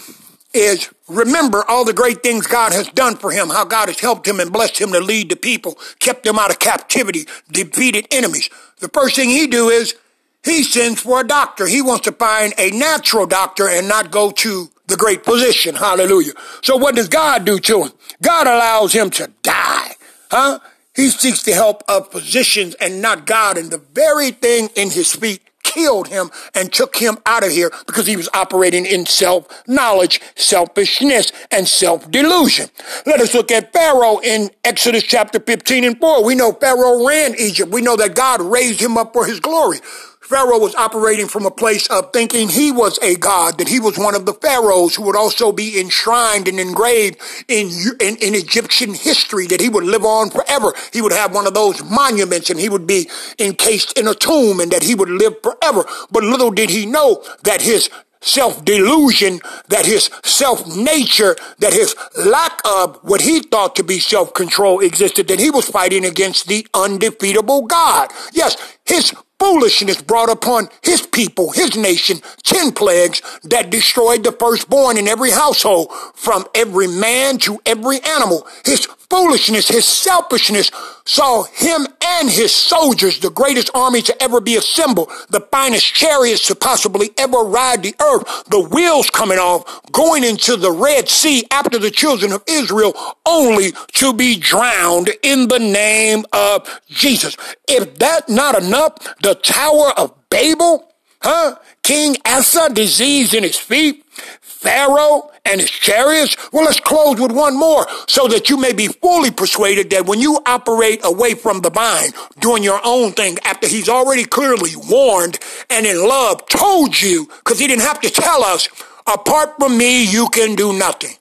is 0.54 0.90
remember 1.08 1.64
all 1.68 1.84
the 1.84 1.94
great 1.94 2.22
things 2.22 2.48
God 2.48 2.74
has 2.74 2.88
done 2.90 3.16
for 3.16 3.32
him, 3.32 3.50
how 3.50 3.66
God 3.66 3.88
has 3.88 4.00
helped 4.00 4.28
him 4.28 4.40
and 4.40 4.54
blessed 4.54 4.80
him 4.80 4.92
to 4.92 5.00
lead 5.00 5.30
the 5.30 5.36
people, 5.36 5.78
kept 6.00 6.24
them 6.24 6.38
out 6.38 6.52
of 6.52 6.60
captivity, 6.60 7.26
defeated 7.52 8.08
enemies. 8.12 8.50
The 8.80 8.90
first 8.90 9.16
thing 9.16 9.30
he 9.30 9.48
do 9.48 9.70
is 9.70 9.96
he 10.44 10.64
sends 10.64 11.02
for 11.02 11.22
a 11.22 11.28
doctor. 11.28 11.68
He 11.68 11.82
wants 11.82 12.06
to 12.06 12.12
find 12.12 12.54
a 12.58 12.72
natural 12.72 13.26
doctor 13.26 13.68
and 13.68 13.88
not 13.88 14.12
go 14.12 14.32
to 14.32 14.70
the 14.88 14.98
great 14.98 15.24
physician. 15.24 15.76
Hallelujah. 15.76 16.34
So 16.62 16.76
what 16.76 16.96
does 16.96 17.08
God 17.08 17.46
do 17.46 17.60
to 17.60 17.84
him? 17.84 17.92
God 18.22 18.48
allows 18.48 18.94
him 18.94 19.10
to 19.12 19.32
die. 19.42 19.96
Huh? 20.30 20.60
He 20.96 21.10
seeks 21.10 21.44
the 21.44 21.54
help 21.54 21.84
of 21.88 22.12
physicians 22.12 22.76
and 22.76 23.02
not 23.02 23.26
God. 23.26 23.58
And 23.58 23.72
the 23.72 23.78
very 23.78 24.32
thing 24.32 24.70
in 24.76 24.92
his 24.92 25.14
feet 25.16 25.42
killed 25.74 26.08
him 26.08 26.30
and 26.54 26.72
took 26.72 26.96
him 26.96 27.18
out 27.26 27.44
of 27.44 27.52
here 27.52 27.72
because 27.88 28.06
he 28.06 28.16
was 28.16 28.30
operating 28.34 28.86
in 28.86 29.06
self-knowledge, 29.06 30.22
selfishness, 30.36 31.32
and 31.52 31.68
self-delusion. 31.68 32.70
Let 33.06 33.20
us 33.22 33.34
look 33.34 33.52
at 33.52 33.74
Pharaoh 33.74 34.20
in 34.20 34.50
Exodus 34.64 35.04
chapter 35.04 35.40
15 35.40 35.84
and 35.84 36.00
4. 36.00 36.24
We 36.24 36.36
know 36.36 36.54
Pharaoh 36.54 37.06
ran 37.06 37.36
Egypt. 37.40 37.72
We 37.72 37.82
know 37.82 37.96
that 37.98 38.16
God 38.16 38.42
raised 38.42 38.80
him 38.80 38.98
up 38.98 39.14
for 39.14 39.26
his 39.26 39.40
glory. 39.40 39.80
Pharaoh 40.24 40.60
was 40.60 40.74
operating 40.76 41.28
from 41.28 41.46
a 41.46 41.52
place 41.52 41.86
of 41.88 42.14
thinking 42.14 42.48
he 42.48 42.72
was 42.72 42.98
a 43.02 43.16
god, 43.16 43.58
that 43.58 43.68
he 43.68 43.80
was 43.80 43.98
one 43.98 44.16
of 44.16 44.26
the 44.26 44.34
pharaohs 44.34 44.96
who 44.96 45.04
would 45.04 45.18
also 45.18 45.52
be 45.52 45.80
enshrined 45.80 46.48
and 46.48 46.60
engraved 46.60 47.20
in, 47.50 47.70
in, 48.00 48.16
in, 48.18 48.34
Egyptian 48.34 48.94
history, 48.94 49.48
that 49.48 49.60
he 49.60 49.70
would 49.70 49.84
live 49.84 50.06
on 50.06 50.30
forever. 50.30 50.74
He 50.94 51.02
would 51.02 51.12
have 51.12 51.36
one 51.36 51.46
of 51.46 51.54
those 51.54 51.84
monuments 51.84 52.50
and 52.50 52.60
he 52.60 52.70
would 52.70 52.88
be 52.88 53.10
encased 53.38 53.98
in 54.00 54.08
a 54.08 54.16
tomb 54.16 54.60
and 54.60 54.72
that 54.72 54.84
he 54.84 54.96
would 54.96 55.10
live 55.10 55.36
forever. 55.44 55.86
But 56.10 56.24
little 56.24 56.52
did 56.52 56.70
he 56.70 56.86
know 56.86 57.24
that 57.44 57.62
his 57.62 57.90
self-delusion, 58.24 59.42
that 59.68 59.86
his 59.86 60.10
self-nature, 60.24 61.36
that 61.60 61.74
his 61.74 61.96
lack 62.18 62.62
of 62.66 62.98
what 63.04 63.22
he 63.22 63.42
thought 63.42 63.76
to 63.76 63.84
be 63.84 64.00
self-control 64.00 64.80
existed, 64.80 65.28
that 65.28 65.40
he 65.40 65.52
was 65.52 65.68
fighting 65.68 66.06
against 66.06 66.48
the 66.48 66.66
undefeatable 66.74 67.64
God. 67.64 68.12
Yes, 68.32 68.56
his 68.86 69.14
foolishness 69.40 70.02
brought 70.02 70.30
upon 70.30 70.70
his 70.82 71.06
people, 71.06 71.52
his 71.52 71.76
nation, 71.76 72.20
ten 72.44 72.72
plagues 72.72 73.22
that 73.44 73.70
destroyed 73.70 74.24
the 74.24 74.32
firstborn 74.32 74.98
in 74.98 75.08
every 75.08 75.32
household, 75.32 75.92
from 76.16 76.46
every 76.56 76.88
man 76.88 77.38
to 77.38 77.60
every 77.66 78.00
animal. 78.04 78.48
His 78.64 78.86
foolishness, 79.10 79.68
his 79.68 79.86
selfishness 79.86 80.72
saw 81.06 81.44
him 81.44 81.86
and 82.02 82.30
his 82.30 82.54
soldiers, 82.54 83.20
the 83.20 83.30
greatest 83.30 83.70
army 83.76 84.02
to 84.02 84.24
ever 84.24 84.40
be 84.40 84.56
assembled, 84.56 85.12
the 85.30 85.42
finest 85.52 85.94
chariots 85.94 86.48
to 86.48 86.56
possibly 86.56 87.12
ever 87.18 87.40
ride 87.40 87.84
the 87.84 87.96
earth, 88.02 88.46
the 88.46 88.62
wheels 88.62 89.10
coming 89.10 89.38
off, 89.38 89.82
going 89.92 90.24
into 90.24 90.56
the 90.56 90.72
Red 90.72 91.10
Sea 91.10 91.44
after 91.52 91.78
the 91.78 91.92
children 91.92 92.32
of 92.32 92.44
Israel, 92.48 92.94
only 93.26 93.74
to 93.94 94.14
be 94.14 94.38
drowned 94.38 95.12
in 95.22 95.50
the 95.50 95.60
name 95.60 96.26
of 96.32 96.82
Jesus. 96.88 97.36
If 97.68 98.00
that 98.00 98.30
not 98.30 98.62
enough, 98.62 98.73
the 99.22 99.36
Tower 99.36 99.92
of 99.98 100.14
Babel, 100.30 100.92
huh? 101.22 101.56
King 101.84 102.16
Asa, 102.26 102.70
disease 102.74 103.34
in 103.34 103.44
his 103.44 103.58
feet, 103.58 104.04
Pharaoh, 104.42 105.30
and 105.46 105.62
his 105.62 105.70
chariots? 105.70 106.36
Well, 106.52 106.66
let's 106.66 106.80
close 106.80 107.20
with 107.20 107.32
one 107.32 107.58
more 107.58 107.86
so 108.08 108.28
that 108.30 108.50
you 108.50 108.58
may 108.58 108.74
be 108.74 108.88
fully 108.88 109.30
persuaded 109.30 109.90
that 109.92 110.06
when 110.06 110.20
you 110.20 110.40
operate 110.46 111.02
away 111.04 111.36
from 111.36 111.60
the 111.62 111.70
vine, 111.70 112.12
doing 112.40 112.64
your 112.64 112.80
own 112.84 113.12
thing 113.12 113.38
after 113.44 113.68
he's 113.68 113.90
already 113.90 114.24
clearly 114.26 114.72
warned 114.76 115.40
and 115.70 115.86
in 115.86 116.02
love 116.02 116.48
told 116.48 117.00
you, 117.00 117.28
because 117.28 117.60
he 117.60 117.68
didn't 117.68 117.84
have 117.84 118.00
to 118.02 118.10
tell 118.10 118.44
us, 118.44 118.68
apart 119.06 119.56
from 119.60 119.78
me, 119.78 120.04
you 120.04 120.30
can 120.30 120.56
do 120.56 120.74
nothing. 120.74 121.16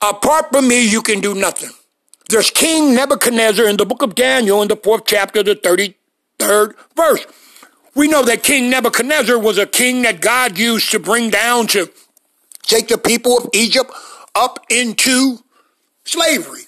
Apart 0.00 0.50
from 0.52 0.68
me, 0.68 0.86
you 0.88 1.02
can 1.02 1.20
do 1.20 1.34
nothing. 1.34 1.70
There's 2.28 2.50
King 2.50 2.94
Nebuchadnezzar 2.94 3.66
in 3.66 3.78
the 3.78 3.86
book 3.86 4.02
of 4.02 4.14
Daniel 4.14 4.62
in 4.62 4.68
the 4.68 4.76
fourth 4.76 5.04
chapter, 5.06 5.42
the 5.42 5.54
33rd 6.42 6.74
verse. 6.96 7.26
We 7.94 8.08
know 8.08 8.22
that 8.24 8.42
King 8.42 8.70
Nebuchadnezzar 8.70 9.38
was 9.38 9.58
a 9.58 9.66
king 9.66 10.02
that 10.02 10.20
God 10.20 10.58
used 10.58 10.90
to 10.92 10.98
bring 10.98 11.30
down 11.30 11.66
to 11.68 11.90
take 12.62 12.88
the 12.88 12.98
people 12.98 13.36
of 13.36 13.48
Egypt 13.52 13.90
up 14.34 14.64
into 14.70 15.38
slavery. 16.04 16.62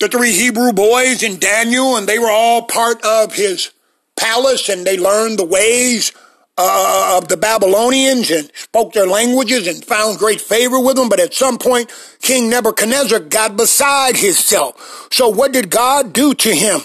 The 0.00 0.08
three 0.08 0.32
Hebrew 0.32 0.72
boys 0.72 1.22
and 1.22 1.38
Daniel, 1.38 1.96
and 1.96 2.08
they 2.08 2.18
were 2.18 2.30
all 2.30 2.62
part 2.62 3.04
of 3.04 3.34
his 3.34 3.72
palace, 4.16 4.68
and 4.68 4.86
they 4.86 4.98
learned 4.98 5.38
the 5.38 5.44
ways 5.44 6.12
uh, 6.56 7.18
of 7.18 7.28
the 7.28 7.36
Babylonians 7.36 8.30
and 8.30 8.50
spoke 8.54 8.92
their 8.94 9.06
languages 9.06 9.66
and 9.66 9.84
found 9.84 10.18
great 10.18 10.40
favor 10.40 10.80
with 10.80 10.96
them. 10.96 11.08
But 11.08 11.20
at 11.20 11.34
some 11.34 11.58
point, 11.58 11.92
King 12.20 12.50
Nebuchadnezzar 12.50 13.20
got 13.20 13.56
beside 13.56 14.16
himself. 14.16 15.08
So 15.12 15.28
what 15.28 15.52
did 15.52 15.70
God 15.70 16.12
do 16.12 16.34
to 16.34 16.54
him? 16.54 16.80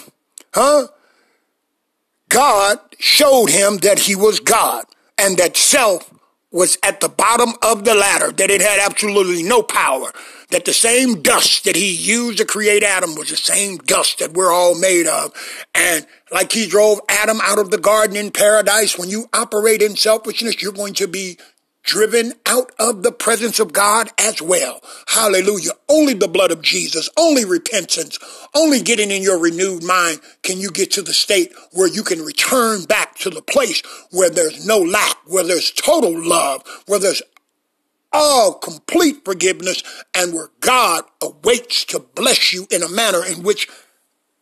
Huh? 0.54 0.88
God 2.28 2.78
showed 2.98 3.50
him 3.50 3.78
that 3.78 4.00
he 4.00 4.14
was 4.14 4.40
God 4.40 4.84
and 5.16 5.36
that 5.38 5.56
self 5.56 6.12
was 6.50 6.78
at 6.82 7.00
the 7.00 7.08
bottom 7.08 7.52
of 7.62 7.84
the 7.84 7.94
ladder, 7.94 8.32
that 8.32 8.50
it 8.50 8.62
had 8.62 8.80
absolutely 8.80 9.42
no 9.42 9.62
power, 9.62 10.10
that 10.50 10.64
the 10.64 10.72
same 10.72 11.20
dust 11.20 11.64
that 11.64 11.76
he 11.76 11.92
used 11.92 12.38
to 12.38 12.44
create 12.44 12.82
Adam 12.82 13.14
was 13.14 13.28
the 13.28 13.36
same 13.36 13.76
dust 13.78 14.18
that 14.18 14.32
we're 14.32 14.52
all 14.52 14.78
made 14.78 15.06
of. 15.06 15.30
And 15.74 16.06
like 16.32 16.52
he 16.52 16.66
drove 16.66 17.00
Adam 17.08 17.40
out 17.42 17.58
of 17.58 17.70
the 17.70 17.78
garden 17.78 18.16
in 18.16 18.30
paradise, 18.30 18.98
when 18.98 19.10
you 19.10 19.26
operate 19.32 19.82
in 19.82 19.96
selfishness, 19.96 20.62
you're 20.62 20.72
going 20.72 20.94
to 20.94 21.06
be 21.06 21.38
driven 21.88 22.34
out 22.44 22.70
of 22.78 23.02
the 23.02 23.10
presence 23.10 23.58
of 23.58 23.72
God 23.72 24.10
as 24.18 24.42
well. 24.42 24.82
Hallelujah. 25.06 25.70
Only 25.88 26.12
the 26.12 26.28
blood 26.28 26.50
of 26.50 26.60
Jesus, 26.60 27.08
only 27.18 27.46
repentance, 27.46 28.18
only 28.54 28.82
getting 28.82 29.10
in 29.10 29.22
your 29.22 29.38
renewed 29.38 29.82
mind 29.82 30.20
can 30.42 30.58
you 30.58 30.70
get 30.70 30.90
to 30.92 31.02
the 31.02 31.14
state 31.14 31.50
where 31.72 31.88
you 31.88 32.02
can 32.02 32.20
return 32.20 32.84
back 32.84 33.16
to 33.20 33.30
the 33.30 33.40
place 33.40 33.82
where 34.10 34.28
there's 34.28 34.66
no 34.66 34.78
lack, 34.78 35.16
where 35.26 35.44
there's 35.44 35.70
total 35.70 36.12
love, 36.22 36.62
where 36.84 36.98
there's 36.98 37.22
all 38.12 38.52
complete 38.52 39.24
forgiveness, 39.24 39.82
and 40.14 40.34
where 40.34 40.50
God 40.60 41.04
awaits 41.22 41.86
to 41.86 42.00
bless 42.00 42.52
you 42.52 42.66
in 42.70 42.82
a 42.82 42.88
manner 42.88 43.24
in 43.24 43.42
which 43.42 43.66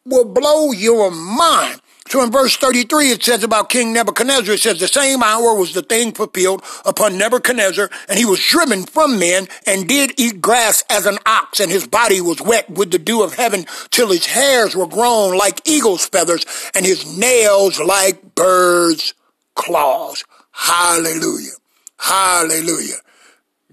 will 0.04 0.24
blow 0.24 0.72
your 0.72 1.12
mind. 1.12 1.80
So 2.08 2.22
in 2.22 2.30
verse 2.30 2.56
33, 2.56 3.10
it 3.10 3.22
says 3.22 3.42
about 3.42 3.68
King 3.68 3.92
Nebuchadnezzar, 3.92 4.54
it 4.54 4.60
says, 4.60 4.78
the 4.78 4.86
same 4.86 5.22
hour 5.22 5.54
was 5.54 5.74
the 5.74 5.82
thing 5.82 6.12
fulfilled 6.12 6.62
upon 6.84 7.18
Nebuchadnezzar, 7.18 7.90
and 8.08 8.18
he 8.18 8.24
was 8.24 8.44
driven 8.44 8.84
from 8.84 9.18
men 9.18 9.48
and 9.66 9.88
did 9.88 10.12
eat 10.16 10.40
grass 10.40 10.84
as 10.88 11.06
an 11.06 11.18
ox, 11.26 11.58
and 11.58 11.70
his 11.70 11.86
body 11.86 12.20
was 12.20 12.40
wet 12.40 12.70
with 12.70 12.92
the 12.92 12.98
dew 12.98 13.22
of 13.22 13.34
heaven 13.34 13.66
till 13.90 14.10
his 14.10 14.26
hairs 14.26 14.76
were 14.76 14.86
grown 14.86 15.36
like 15.36 15.66
eagle's 15.68 16.06
feathers 16.06 16.44
and 16.74 16.86
his 16.86 17.18
nails 17.18 17.80
like 17.80 18.34
bird's 18.36 19.14
claws. 19.54 20.24
Hallelujah. 20.52 21.52
Hallelujah. 21.98 22.96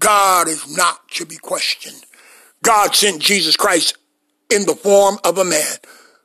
God 0.00 0.48
is 0.48 0.76
not 0.76 1.08
to 1.10 1.24
be 1.24 1.36
questioned. 1.36 2.04
God 2.62 2.94
sent 2.94 3.22
Jesus 3.22 3.56
Christ 3.56 3.96
in 4.50 4.66
the 4.66 4.74
form 4.74 5.18
of 5.22 5.38
a 5.38 5.44
man. 5.44 5.76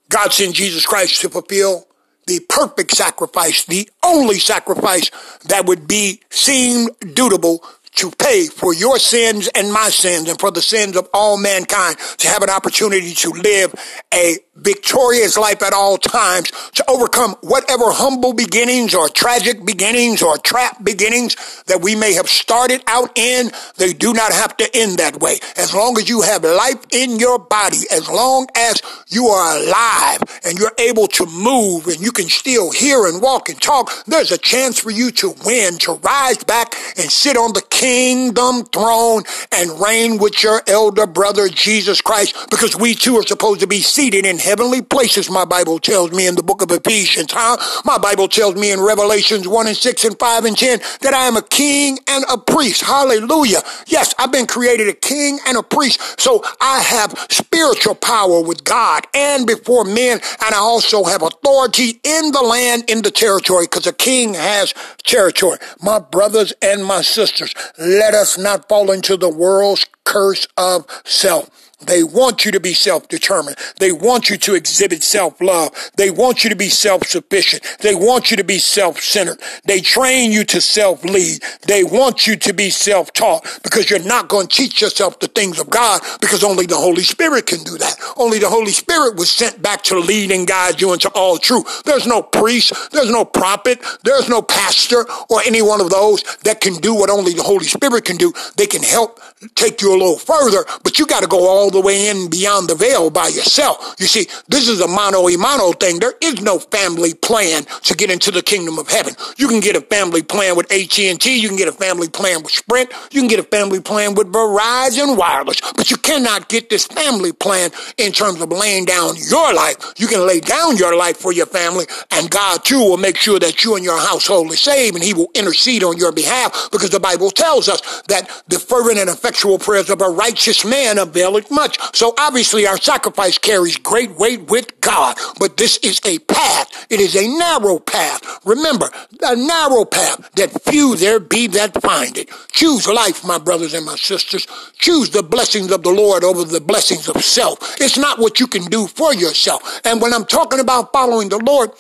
God 0.10 0.34
sent 0.34 0.56
Jesus 0.56 0.86
Christ 0.86 1.22
to 1.22 1.30
fulfill 1.30 1.86
the 2.30 2.40
perfect 2.42 2.92
sacrifice, 2.92 3.66
the 3.66 3.90
only 4.04 4.40
sacrifice 4.40 5.10
that 5.46 5.66
would 5.66 5.88
be 5.88 6.22
seemed 6.30 6.92
dutable 7.14 7.64
to 8.00 8.10
pay 8.12 8.48
for 8.48 8.74
your 8.74 8.98
sins 8.98 9.50
and 9.54 9.74
my 9.74 9.90
sins 9.90 10.30
and 10.30 10.40
for 10.40 10.52
the 10.52 10.62
sins 10.62 10.96
of 10.96 11.10
all 11.14 11.38
mankind 11.38 11.98
to 12.18 12.30
have 12.30 12.42
an 12.42 12.50
opportunity 12.50 13.14
to 13.14 13.30
live 13.32 13.76
a 14.14 14.38
victorious 14.56 15.38
life 15.38 15.62
at 15.62 15.74
all 15.74 15.98
times 15.98 16.52
to 16.74 16.84
overcome 16.90 17.36
whatever 17.42 17.86
humble 17.92 18.34
beginnings 18.34 18.94
or 18.94 19.10
tragic 19.10 19.66
beginnings 19.66 20.22
or 20.22 20.38
trap 20.38 20.84
beginnings 20.84 21.36
that 21.68 21.82
we 21.82 21.96
may 21.96 22.14
have 22.14 22.28
started 22.28 22.82
out 22.88 23.18
in. 23.18 23.52
They 23.78 23.94
do 23.94 24.14
not 24.14 24.32
have 24.32 24.56
to 24.58 24.70
end 24.74 25.00
that 25.00 25.20
way. 25.20 25.40
As 25.58 25.74
long 25.74 25.98
as 25.98 26.10
you 26.10 26.22
have 26.22 26.44
life 26.44 26.86
in 26.92 27.20
your 27.20 27.40
body, 27.40 27.84
as 27.92 28.10
long 28.10 28.48
as 28.56 28.82
you 29.08 29.28
are 29.28 29.58
alive 29.58 30.22
and 30.46 30.58
you're 30.58 30.76
able 30.80 31.08
to 31.08 31.26
move 31.26 31.88
and 31.88 32.00
you 32.00 32.12
can 32.12 32.30
still 32.30 32.72
hear 32.72 33.08
and 33.08 33.22
walk 33.22 33.50
and 33.50 33.62
talk, 33.62 33.92
there's 34.06 34.32
a 34.32 34.38
chance 34.38 34.80
for 34.80 34.92
you 34.92 35.12
to 35.12 35.34
win, 35.46 35.78
to 35.80 35.94
rise 35.94 36.44
back 36.44 36.76
and 36.98 37.12
sit 37.12 37.38
on 37.38 37.54
the 37.54 37.62
kingdom 37.90 38.64
throne 38.66 39.24
and 39.52 39.82
reign 39.82 40.20
with 40.20 40.44
your 40.44 40.62
elder 40.68 41.08
brother 41.08 41.50
Jesus 41.50 42.02
Christ 42.02 42.36
because 42.52 42.76
we 42.76 42.94
too 42.94 43.18
are 43.18 43.24
supposed 43.24 43.62
to 43.62 43.68
be 43.68 43.80
seated 43.80 44.28
in 44.28 44.38
heavenly 44.38 44.84
places, 44.84 45.28
my 45.28 45.44
Bible 45.44 45.80
tells 45.80 46.12
me 46.12 46.28
in 46.28 46.36
the 46.36 46.44
book 46.44 46.62
of 46.62 46.70
Ephesians. 46.70 47.32
Huh? 47.32 47.58
My 47.86 47.98
Bible 47.98 48.28
tells 48.28 48.54
me 48.54 48.72
in 48.72 48.80
Revelations 48.80 49.48
1 49.48 49.68
and 49.68 49.76
6 49.76 50.06
and 50.06 50.20
5 50.20 50.46
and 50.46 50.56
10 50.56 50.80
that 51.02 51.16
I 51.16 51.26
am 51.26 51.36
a 51.36 51.42
king 51.42 51.98
and 52.08 52.24
a 52.30 52.38
priest. 52.38 52.82
Hallelujah. 52.82 53.62
Yes, 53.88 54.14
I've 54.20 54.32
been 54.32 54.46
created 54.46 54.88
a 54.88 54.94
king 54.94 55.40
and 55.48 55.58
a 55.58 55.64
priest. 55.64 56.22
So 56.22 56.44
I 56.62 56.82
have 56.82 57.18
spiritual 57.32 57.96
power 57.96 58.40
with 58.44 58.64
God 58.64 59.08
and 59.16 59.48
before 59.48 59.84
men. 59.84 60.20
And 60.46 60.54
I 60.54 60.60
also 60.60 61.06
have 61.06 61.24
authority 61.24 62.00
in 62.04 62.32
the 62.34 62.44
land, 62.44 62.88
in 62.88 63.02
the 63.02 63.10
territory, 63.10 63.66
because 63.66 63.88
a 63.88 63.94
king 63.94 64.36
has 64.36 64.76
territory. 65.04 65.58
My 65.82 65.98
brothers 65.98 66.54
and 66.62 66.86
my 66.86 67.02
sisters, 67.02 67.56
let 67.80 68.14
us 68.14 68.38
not 68.38 68.68
fall 68.68 68.92
into 68.92 69.16
the 69.16 69.30
world's 69.30 69.86
curse 70.10 70.48
of 70.58 70.86
self. 71.06 71.50
They 71.86 72.04
want 72.04 72.44
you 72.44 72.52
to 72.52 72.60
be 72.60 72.74
self-determined. 72.74 73.58
They 73.80 73.94
want 73.94 74.30
you 74.30 74.38
to 74.38 74.56
exhibit 74.56 75.02
self-love. 75.02 75.92
They 75.96 76.12
want 76.12 76.44
you 76.44 76.50
to 76.50 76.56
be 76.56 76.68
self-sufficient. 76.68 77.64
They 77.80 77.96
want 77.96 78.32
you 78.32 78.38
to 78.38 78.44
be 78.44 78.58
self-centered. 78.58 79.40
They 79.64 79.80
train 79.80 80.34
you 80.34 80.44
to 80.46 80.60
self-lead. 80.60 81.42
They 81.68 81.86
want 81.86 82.28
you 82.28 82.36
to 82.36 82.54
be 82.54 82.70
self-taught 82.70 83.62
because 83.64 83.90
you're 83.90 84.04
not 84.04 84.28
going 84.28 84.48
to 84.48 84.58
teach 84.58 84.82
yourself 84.82 85.20
the 85.20 85.28
things 85.28 85.58
of 85.58 85.70
God 85.70 86.02
because 86.20 86.44
only 86.44 86.66
the 86.66 86.76
Holy 86.76 87.04
Spirit 87.04 87.46
can 87.46 87.64
do 87.64 87.78
that. 87.78 87.96
Only 88.18 88.40
the 88.40 88.50
Holy 88.50 88.72
Spirit 88.72 89.16
was 89.16 89.32
sent 89.32 89.62
back 89.62 89.82
to 89.84 89.98
lead 89.98 90.32
and 90.32 90.46
guide 90.46 90.82
you 90.82 90.92
into 90.92 91.10
all 91.16 91.38
truth. 91.38 91.84
There's 91.84 92.06
no 92.06 92.22
priest. 92.22 92.74
There's 92.92 93.10
no 93.10 93.24
prophet. 93.24 93.80
There's 94.04 94.28
no 94.28 94.42
pastor 94.42 95.06
or 95.30 95.42
any 95.46 95.62
one 95.62 95.80
of 95.80 95.90
those 95.90 96.24
that 96.44 96.60
can 96.60 96.74
do 96.76 96.94
what 96.94 97.10
only 97.10 97.34
the 97.34 97.44
Holy 97.44 97.66
Spirit 97.66 98.04
can 98.04 98.18
do. 98.18 98.34
They 98.58 98.68
can 98.68 98.84
help 98.84 99.22
take 99.56 99.82
you 99.82 99.94
little 100.00 100.18
further, 100.18 100.66
but 100.84 100.98
you 100.98 101.06
got 101.06 101.22
to 101.22 101.28
go 101.28 101.48
all 101.48 101.70
the 101.70 101.82
way 101.82 102.10
in 102.10 102.30
beyond 102.30 102.70
the 102.70 102.76
veil 102.76 103.10
by 103.10 103.28
yourself. 103.28 103.96
You 104.00 104.08
see, 104.08 104.28
this 104.48 104.68
is 104.68 104.82
a 104.82 104.88
mano 104.88 105.28
a 105.28 105.38
mano 105.38 105.72
thing. 105.74 106.00
There 106.00 106.14
is 106.22 106.42
no 106.42 106.60
family 106.60 107.14
plan 107.14 107.66
to 107.84 107.96
get 107.96 108.10
into 108.10 108.32
the 108.32 108.42
kingdom 108.42 108.80
of 108.80 108.90
heaven. 108.90 109.16
You 109.38 109.48
can 109.48 109.60
get 109.60 109.76
a 109.76 109.82
family 109.82 110.24
plan 110.24 110.56
with 110.56 110.72
AT&T. 110.72 111.40
You 111.40 111.48
can 111.48 111.58
get 111.58 111.68
a 111.68 111.74
family 111.74 112.10
plan 112.10 112.44
with 112.44 112.54
Sprint. 112.54 112.92
You 113.12 113.22
can 113.22 113.30
get 113.30 113.40
a 113.40 113.44
family 113.44 113.82
plan 113.82 114.16
with 114.16 114.32
Verizon 114.32 115.18
Wireless. 115.18 115.62
But 115.76 115.92
you 115.92 115.98
cannot 115.98 116.50
get 116.50 116.70
this 116.70 116.86
family 116.88 117.32
plan 117.32 117.72
in 117.98 118.12
terms 118.12 118.42
of 118.42 118.52
laying 118.52 118.86
down 118.86 119.16
your 119.30 119.54
life. 119.54 119.94
You 119.98 120.08
can 120.08 120.26
lay 120.26 120.40
down 120.40 120.78
your 120.78 120.96
life 120.96 121.18
for 121.18 121.32
your 121.34 121.46
family 121.46 121.86
and 122.12 122.30
God 122.30 122.64
too 122.64 122.80
will 122.80 122.98
make 122.98 123.18
sure 123.18 123.40
that 123.40 123.64
you 123.64 123.76
and 123.76 123.84
your 123.84 124.00
household 124.00 124.52
is 124.52 124.62
saved 124.62 124.96
and 124.96 125.04
he 125.04 125.14
will 125.14 125.32
intercede 125.34 125.84
on 125.84 125.98
your 125.98 126.12
behalf 126.12 126.70
because 126.72 126.90
the 126.90 127.00
Bible 127.00 127.32
tells 127.32 127.68
us 127.68 128.02
that 128.08 128.44
the 128.48 128.60
fervent 128.60 128.98
and 128.98 129.10
effectual 129.10 129.60
prayers 129.60 129.89
of 129.90 130.02
a 130.02 130.10
righteous 130.10 130.66
man 130.66 130.98
availeth 130.98 131.52
much. 131.52 131.78
So 131.96 132.14
obviously 132.18 132.68
our 132.68 132.78
sacrifice 132.78 133.38
carries 133.38 133.78
great 133.78 134.12
weight 134.12 134.50
with 134.50 134.80
God, 134.82 135.18
but 135.40 135.58
this 135.58 135.78
is 135.78 136.00
a 136.06 136.20
path. 136.20 136.88
It 136.90 137.00
is 137.00 137.16
a 137.16 137.28
narrow 137.28 137.80
path. 137.80 138.22
Remember, 138.46 138.90
a 139.22 139.36
narrow 139.36 139.86
path 139.86 140.30
that 140.36 140.62
few 140.64 140.96
there 140.96 141.20
be 141.20 141.48
that 141.48 141.82
find 141.82 142.18
it. 142.18 142.30
Choose 142.52 142.88
life, 142.88 143.26
my 143.26 143.38
brothers 143.38 143.74
and 143.74 143.86
my 143.86 143.96
sisters. 143.96 144.48
Choose 144.78 145.10
the 145.10 145.24
blessings 145.24 145.72
of 145.72 145.84
the 145.84 145.92
Lord 145.92 146.24
over 146.24 146.44
the 146.44 146.62
blessings 146.62 147.08
of 147.08 147.24
self. 147.24 147.58
It's 147.82 147.98
not 147.98 148.20
what 148.20 148.40
you 148.40 148.48
can 148.48 148.66
do 148.66 148.88
for 148.88 149.14
yourself. 149.14 149.82
And 149.86 150.02
when 150.02 150.14
I'm 150.14 150.26
talking 150.26 150.60
about 150.60 150.92
following 150.94 151.30
the 151.30 151.40
Lord, 151.40 151.72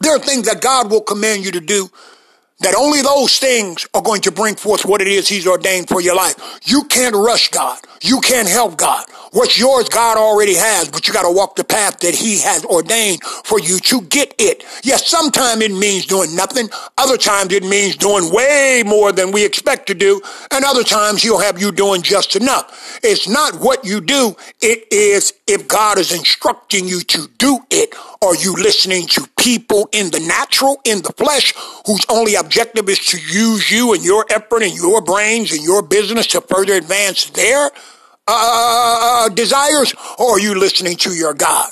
there 0.00 0.14
are 0.14 0.18
things 0.18 0.46
that 0.46 0.60
God 0.60 0.90
will 0.90 1.00
command 1.00 1.44
you 1.44 1.52
to 1.52 1.60
do 1.60 1.90
that 2.60 2.74
only 2.74 3.02
those 3.02 3.38
things 3.38 3.86
are 3.94 4.02
going 4.02 4.20
to 4.22 4.30
bring 4.30 4.54
forth 4.54 4.84
what 4.84 5.00
it 5.00 5.08
is 5.08 5.28
he's 5.28 5.46
ordained 5.46 5.88
for 5.88 6.00
your 6.00 6.16
life. 6.16 6.60
You 6.64 6.84
can't 6.84 7.14
rush 7.14 7.50
God. 7.50 7.78
You 8.02 8.20
can't 8.20 8.48
help 8.48 8.76
God. 8.76 9.06
What's 9.34 9.58
yours, 9.58 9.88
God 9.88 10.16
already 10.16 10.54
has, 10.54 10.88
but 10.88 11.08
you 11.08 11.12
got 11.12 11.22
to 11.22 11.34
walk 11.34 11.56
the 11.56 11.64
path 11.64 11.98
that 11.98 12.14
he 12.14 12.38
has 12.42 12.64
ordained 12.64 13.20
for 13.24 13.58
you 13.58 13.80
to 13.80 14.02
get 14.02 14.32
it. 14.38 14.62
Yes, 14.84 15.08
sometimes 15.08 15.60
it 15.60 15.72
means 15.72 16.06
doing 16.06 16.36
nothing. 16.36 16.68
Other 16.96 17.16
times 17.16 17.52
it 17.52 17.64
means 17.64 17.96
doing 17.96 18.32
way 18.32 18.84
more 18.86 19.10
than 19.10 19.32
we 19.32 19.44
expect 19.44 19.88
to 19.88 19.94
do. 19.94 20.22
And 20.52 20.64
other 20.64 20.84
times 20.84 21.20
he'll 21.20 21.40
have 21.40 21.60
you 21.60 21.72
doing 21.72 22.02
just 22.02 22.36
enough. 22.36 23.00
It's 23.02 23.28
not 23.28 23.56
what 23.56 23.84
you 23.84 24.00
do. 24.00 24.36
It 24.60 24.86
is 24.92 25.32
if 25.48 25.66
God 25.66 25.98
is 25.98 26.12
instructing 26.12 26.86
you 26.86 27.00
to 27.00 27.26
do 27.36 27.58
it. 27.72 27.92
Are 28.22 28.36
you 28.36 28.54
listening 28.54 29.08
to 29.08 29.28
people 29.36 29.88
in 29.90 30.12
the 30.12 30.20
natural, 30.20 30.80
in 30.84 31.02
the 31.02 31.12
flesh, 31.12 31.54
whose 31.86 32.06
only 32.08 32.36
objective 32.36 32.88
is 32.88 33.00
to 33.06 33.18
use 33.18 33.68
you 33.68 33.94
and 33.94 34.04
your 34.04 34.26
effort 34.30 34.62
and 34.62 34.76
your 34.76 35.00
brains 35.00 35.50
and 35.50 35.64
your 35.64 35.82
business 35.82 36.28
to 36.28 36.40
further 36.40 36.74
advance 36.74 37.30
their 37.30 37.72
Uh, 38.26 38.32
uh, 38.32 38.36
uh, 38.36 39.26
uh, 39.26 39.28
desires, 39.28 39.94
or 40.18 40.36
are 40.36 40.40
you 40.40 40.58
listening 40.58 40.96
to 40.96 41.12
your 41.12 41.34
God? 41.34 41.70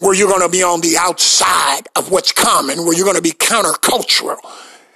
Where 0.00 0.14
you're 0.14 0.28
going 0.28 0.42
to 0.42 0.50
be 0.50 0.62
on 0.62 0.82
the 0.82 0.98
outside 0.98 1.88
of 1.96 2.10
what's 2.10 2.30
common, 2.30 2.84
where 2.84 2.94
you're 2.94 3.06
going 3.06 3.16
to 3.16 3.22
be 3.22 3.30
countercultural, 3.30 4.36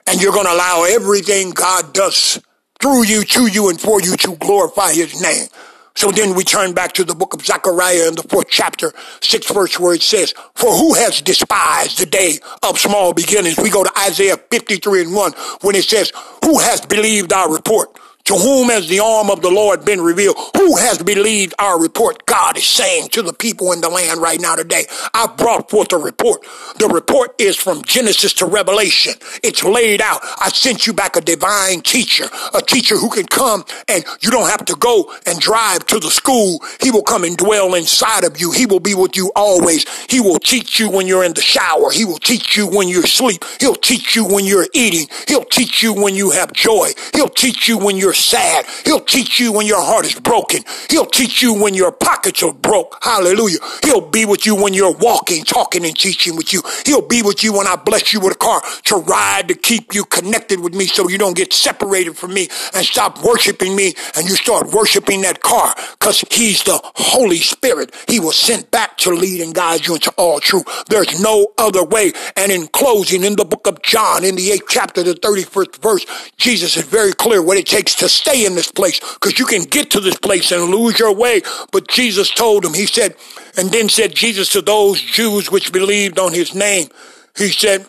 and 0.06 0.20
you're 0.20 0.34
going 0.34 0.44
to 0.44 0.52
allow 0.52 0.84
everything 0.84 1.52
God 1.52 1.94
does 1.94 2.42
through 2.78 3.04
you, 3.04 3.24
to 3.24 3.46
you, 3.46 3.70
and 3.70 3.80
for 3.80 4.02
you 4.02 4.18
to 4.18 4.36
glorify 4.36 4.92
his 4.92 5.22
name. 5.22 5.46
So 5.94 6.10
then 6.10 6.34
we 6.34 6.44
turn 6.44 6.74
back 6.74 6.92
to 6.92 7.04
the 7.04 7.14
book 7.14 7.32
of 7.32 7.44
Zechariah 7.44 8.08
in 8.08 8.14
the 8.14 8.22
fourth 8.22 8.48
chapter, 8.50 8.92
sixth 9.22 9.54
verse, 9.54 9.80
where 9.80 9.94
it 9.94 10.02
says, 10.02 10.34
For 10.54 10.70
who 10.70 10.92
has 10.92 11.22
despised 11.22 11.98
the 11.98 12.06
day 12.06 12.38
of 12.62 12.78
small 12.78 13.14
beginnings? 13.14 13.58
We 13.58 13.70
go 13.70 13.82
to 13.82 13.92
Isaiah 13.98 14.36
53 14.36 15.04
and 15.04 15.14
1 15.14 15.32
when 15.62 15.74
it 15.74 15.84
says, 15.84 16.12
Who 16.44 16.58
has 16.58 16.82
believed 16.82 17.32
our 17.32 17.50
report? 17.50 17.98
To 18.30 18.36
whom 18.36 18.68
has 18.68 18.86
the 18.86 19.00
arm 19.00 19.28
of 19.28 19.42
the 19.42 19.50
Lord 19.50 19.84
been 19.84 20.00
revealed? 20.00 20.36
Who 20.56 20.76
has 20.76 20.98
believed 20.98 21.54
our 21.58 21.80
report? 21.80 22.26
God 22.26 22.56
is 22.56 22.64
saying 22.64 23.08
to 23.08 23.22
the 23.22 23.32
people 23.32 23.72
in 23.72 23.80
the 23.80 23.88
land 23.88 24.20
right 24.20 24.40
now 24.40 24.54
today, 24.54 24.84
I 25.12 25.26
brought 25.26 25.68
forth 25.68 25.92
a 25.92 25.96
report. 25.96 26.42
The 26.78 26.86
report 26.86 27.34
is 27.40 27.56
from 27.56 27.82
Genesis 27.82 28.32
to 28.34 28.46
Revelation. 28.46 29.14
It's 29.42 29.64
laid 29.64 30.00
out. 30.00 30.20
I 30.40 30.48
sent 30.50 30.86
you 30.86 30.92
back 30.92 31.16
a 31.16 31.20
divine 31.20 31.80
teacher, 31.80 32.26
a 32.54 32.62
teacher 32.62 32.96
who 32.96 33.10
can 33.10 33.26
come 33.26 33.64
and 33.88 34.04
you 34.20 34.30
don't 34.30 34.48
have 34.48 34.64
to 34.66 34.76
go 34.76 35.12
and 35.26 35.40
drive 35.40 35.86
to 35.86 35.98
the 35.98 36.10
school. 36.10 36.60
He 36.80 36.92
will 36.92 37.02
come 37.02 37.24
and 37.24 37.36
dwell 37.36 37.74
inside 37.74 38.22
of 38.22 38.40
you. 38.40 38.52
He 38.52 38.64
will 38.64 38.78
be 38.78 38.94
with 38.94 39.16
you 39.16 39.32
always. 39.34 39.88
He 40.08 40.20
will 40.20 40.38
teach 40.38 40.78
you 40.78 40.88
when 40.88 41.08
you're 41.08 41.24
in 41.24 41.34
the 41.34 41.40
shower. 41.40 41.90
He 41.90 42.04
will 42.04 42.18
teach 42.18 42.56
you 42.56 42.68
when 42.68 42.88
you're 42.88 43.02
asleep. 43.02 43.44
He'll 43.58 43.74
teach 43.74 44.14
you 44.14 44.24
when 44.24 44.44
you're 44.44 44.68
eating. 44.72 45.08
He'll 45.26 45.44
teach 45.44 45.82
you 45.82 45.92
when 45.94 46.14
you 46.14 46.30
have 46.30 46.52
joy. 46.52 46.90
He'll 47.12 47.28
teach 47.28 47.68
you 47.68 47.76
when 47.76 47.96
you're 47.96 48.10
you're 48.10 48.14
sad. 48.20 48.66
He'll 48.84 49.00
teach 49.00 49.40
you 49.40 49.52
when 49.52 49.66
your 49.66 49.80
heart 49.82 50.06
is 50.06 50.18
broken. 50.18 50.62
He'll 50.88 51.06
teach 51.06 51.42
you 51.42 51.54
when 51.54 51.74
your 51.74 51.92
pockets 51.92 52.42
are 52.42 52.52
broke. 52.52 52.98
Hallelujah. 53.02 53.58
He'll 53.84 54.08
be 54.08 54.24
with 54.24 54.46
you 54.46 54.54
when 54.54 54.74
you're 54.74 54.94
walking, 54.94 55.44
talking 55.44 55.84
and 55.84 55.96
teaching 55.96 56.36
with 56.36 56.52
you. 56.52 56.62
He'll 56.86 57.06
be 57.06 57.22
with 57.22 57.42
you 57.42 57.52
when 57.52 57.66
I 57.66 57.76
bless 57.76 58.12
you 58.12 58.20
with 58.20 58.34
a 58.34 58.38
car 58.38 58.62
to 58.84 58.96
ride 58.96 59.48
to 59.48 59.54
keep 59.54 59.94
you 59.94 60.04
connected 60.04 60.60
with 60.60 60.74
me 60.74 60.86
so 60.86 61.08
you 61.08 61.18
don't 61.18 61.36
get 61.36 61.52
separated 61.52 62.16
from 62.16 62.34
me 62.34 62.48
and 62.74 62.84
stop 62.84 63.22
worshiping 63.24 63.74
me 63.74 63.94
and 64.16 64.28
you 64.28 64.36
start 64.36 64.72
worshiping 64.72 65.22
that 65.22 65.40
car 65.40 65.74
because 65.98 66.24
he's 66.30 66.62
the 66.64 66.80
Holy 66.94 67.38
Spirit. 67.38 67.94
He 68.08 68.20
was 68.20 68.36
sent 68.36 68.70
back 68.70 68.96
to 68.98 69.10
lead 69.10 69.40
and 69.40 69.54
guide 69.54 69.86
you 69.86 69.94
into 69.94 70.10
all 70.16 70.40
truth. 70.40 70.84
There's 70.88 71.20
no 71.20 71.48
other 71.58 71.84
way. 71.84 72.12
And 72.36 72.52
in 72.52 72.68
closing, 72.68 73.24
in 73.24 73.36
the 73.36 73.44
book 73.44 73.66
of 73.66 73.82
John, 73.82 74.24
in 74.24 74.36
the 74.36 74.50
eighth 74.50 74.66
chapter, 74.68 75.02
the 75.02 75.14
31st 75.14 75.82
verse, 75.82 76.06
Jesus 76.36 76.76
is 76.76 76.84
very 76.84 77.12
clear 77.12 77.42
what 77.42 77.56
it 77.56 77.66
takes 77.66 77.94
to 77.96 78.08
stay 78.10 78.44
in 78.44 78.54
this 78.54 78.70
place 78.70 79.00
because 79.14 79.38
you 79.38 79.46
can 79.46 79.62
get 79.62 79.90
to 79.92 80.00
this 80.00 80.16
place 80.16 80.50
and 80.52 80.70
lose 80.70 80.98
your 80.98 81.14
way. 81.14 81.42
But 81.72 81.88
Jesus 81.88 82.30
told 82.30 82.64
him, 82.64 82.74
he 82.74 82.86
said, 82.86 83.16
and 83.56 83.70
then 83.70 83.88
said 83.88 84.14
Jesus 84.14 84.50
to 84.50 84.60
those 84.60 85.00
Jews 85.00 85.50
which 85.50 85.72
believed 85.72 86.18
on 86.18 86.32
his 86.32 86.54
name, 86.54 86.88
he 87.36 87.48
said, 87.48 87.88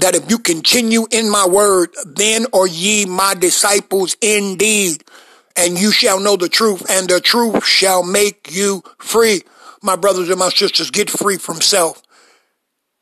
that 0.00 0.14
if 0.14 0.30
you 0.30 0.38
continue 0.38 1.06
in 1.10 1.30
my 1.30 1.46
word, 1.46 1.90
then 2.06 2.46
are 2.54 2.66
ye 2.66 3.04
my 3.04 3.34
disciples 3.34 4.16
indeed, 4.22 5.04
and 5.54 5.78
you 5.78 5.92
shall 5.92 6.18
know 6.18 6.36
the 6.36 6.48
truth, 6.48 6.88
and 6.88 7.08
the 7.08 7.20
truth 7.20 7.64
shall 7.64 8.02
make 8.02 8.50
you 8.50 8.82
free. 8.98 9.42
My 9.82 9.96
brothers 9.96 10.30
and 10.30 10.38
my 10.38 10.48
sisters, 10.48 10.90
get 10.90 11.10
free 11.10 11.36
from 11.36 11.60
self. 11.60 12.02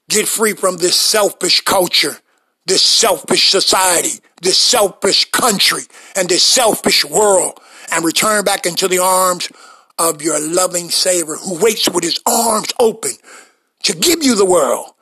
Get 0.09 0.27
free 0.27 0.55
from 0.55 0.79
this 0.79 0.99
selfish 0.99 1.61
culture 1.61 2.19
this 2.67 2.83
selfish 2.83 3.51
society, 3.51 4.21
this 4.43 4.59
selfish 4.59 5.31
country, 5.31 5.83
and 6.17 6.29
this 6.29 6.43
selfish 6.43 7.05
world, 7.05 7.59
and 7.93 8.05
return 8.05 8.45
back 8.45 8.67
into 8.67 8.89
the 8.89 8.99
arms 8.99 9.51
of 9.99 10.23
your 10.23 10.39
loving 10.41 10.91
Savior 10.91 11.35
who 11.35 11.59
waits 11.59 11.89
with 11.89 12.05
his 12.05 12.21
arms 12.27 12.73
open 12.79 13.13
to 13.83 13.95
give 13.95 14.23
you 14.23 14.35
the 14.35 14.45
world 14.47 14.93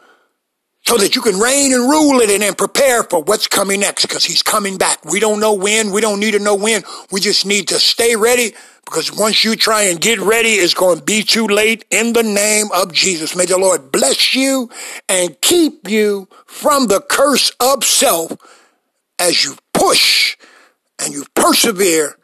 so 0.88 0.96
that 0.96 1.14
you 1.14 1.20
can 1.20 1.38
reign 1.38 1.74
and 1.74 1.82
rule 1.82 2.18
it 2.20 2.30
and 2.30 2.56
prepare 2.56 3.02
for 3.02 3.22
what's 3.22 3.46
coming 3.46 3.80
next 3.80 4.06
because 4.06 4.24
he's 4.24 4.42
coming 4.42 4.78
back. 4.78 5.04
We 5.04 5.20
don't 5.20 5.38
know 5.38 5.52
when. 5.52 5.92
We 5.92 6.00
don't 6.00 6.18
need 6.18 6.30
to 6.30 6.38
know 6.38 6.54
when. 6.54 6.82
We 7.12 7.20
just 7.20 7.44
need 7.44 7.68
to 7.68 7.74
stay 7.74 8.16
ready 8.16 8.54
because 8.86 9.14
once 9.14 9.44
you 9.44 9.54
try 9.54 9.82
and 9.82 10.00
get 10.00 10.18
ready, 10.18 10.52
it's 10.52 10.72
going 10.72 11.00
to 11.00 11.04
be 11.04 11.22
too 11.22 11.46
late 11.46 11.84
in 11.90 12.14
the 12.14 12.22
name 12.22 12.68
of 12.72 12.90
Jesus. 12.90 13.36
May 13.36 13.44
the 13.44 13.58
Lord 13.58 13.92
bless 13.92 14.34
you 14.34 14.70
and 15.10 15.38
keep 15.42 15.90
you 15.90 16.26
from 16.46 16.86
the 16.86 17.02
curse 17.02 17.52
of 17.60 17.84
self 17.84 18.32
as 19.18 19.44
you 19.44 19.56
push 19.74 20.38
and 20.98 21.12
you 21.12 21.26
persevere 21.34 22.16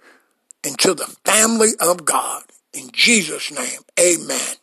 into 0.67 0.95
the 0.95 1.15
family 1.27 1.73
of 1.81 2.07
God. 2.07 2.45
In 2.73 2.89
Jesus' 2.95 3.53
name, 3.53 3.81
amen. 4.01 4.57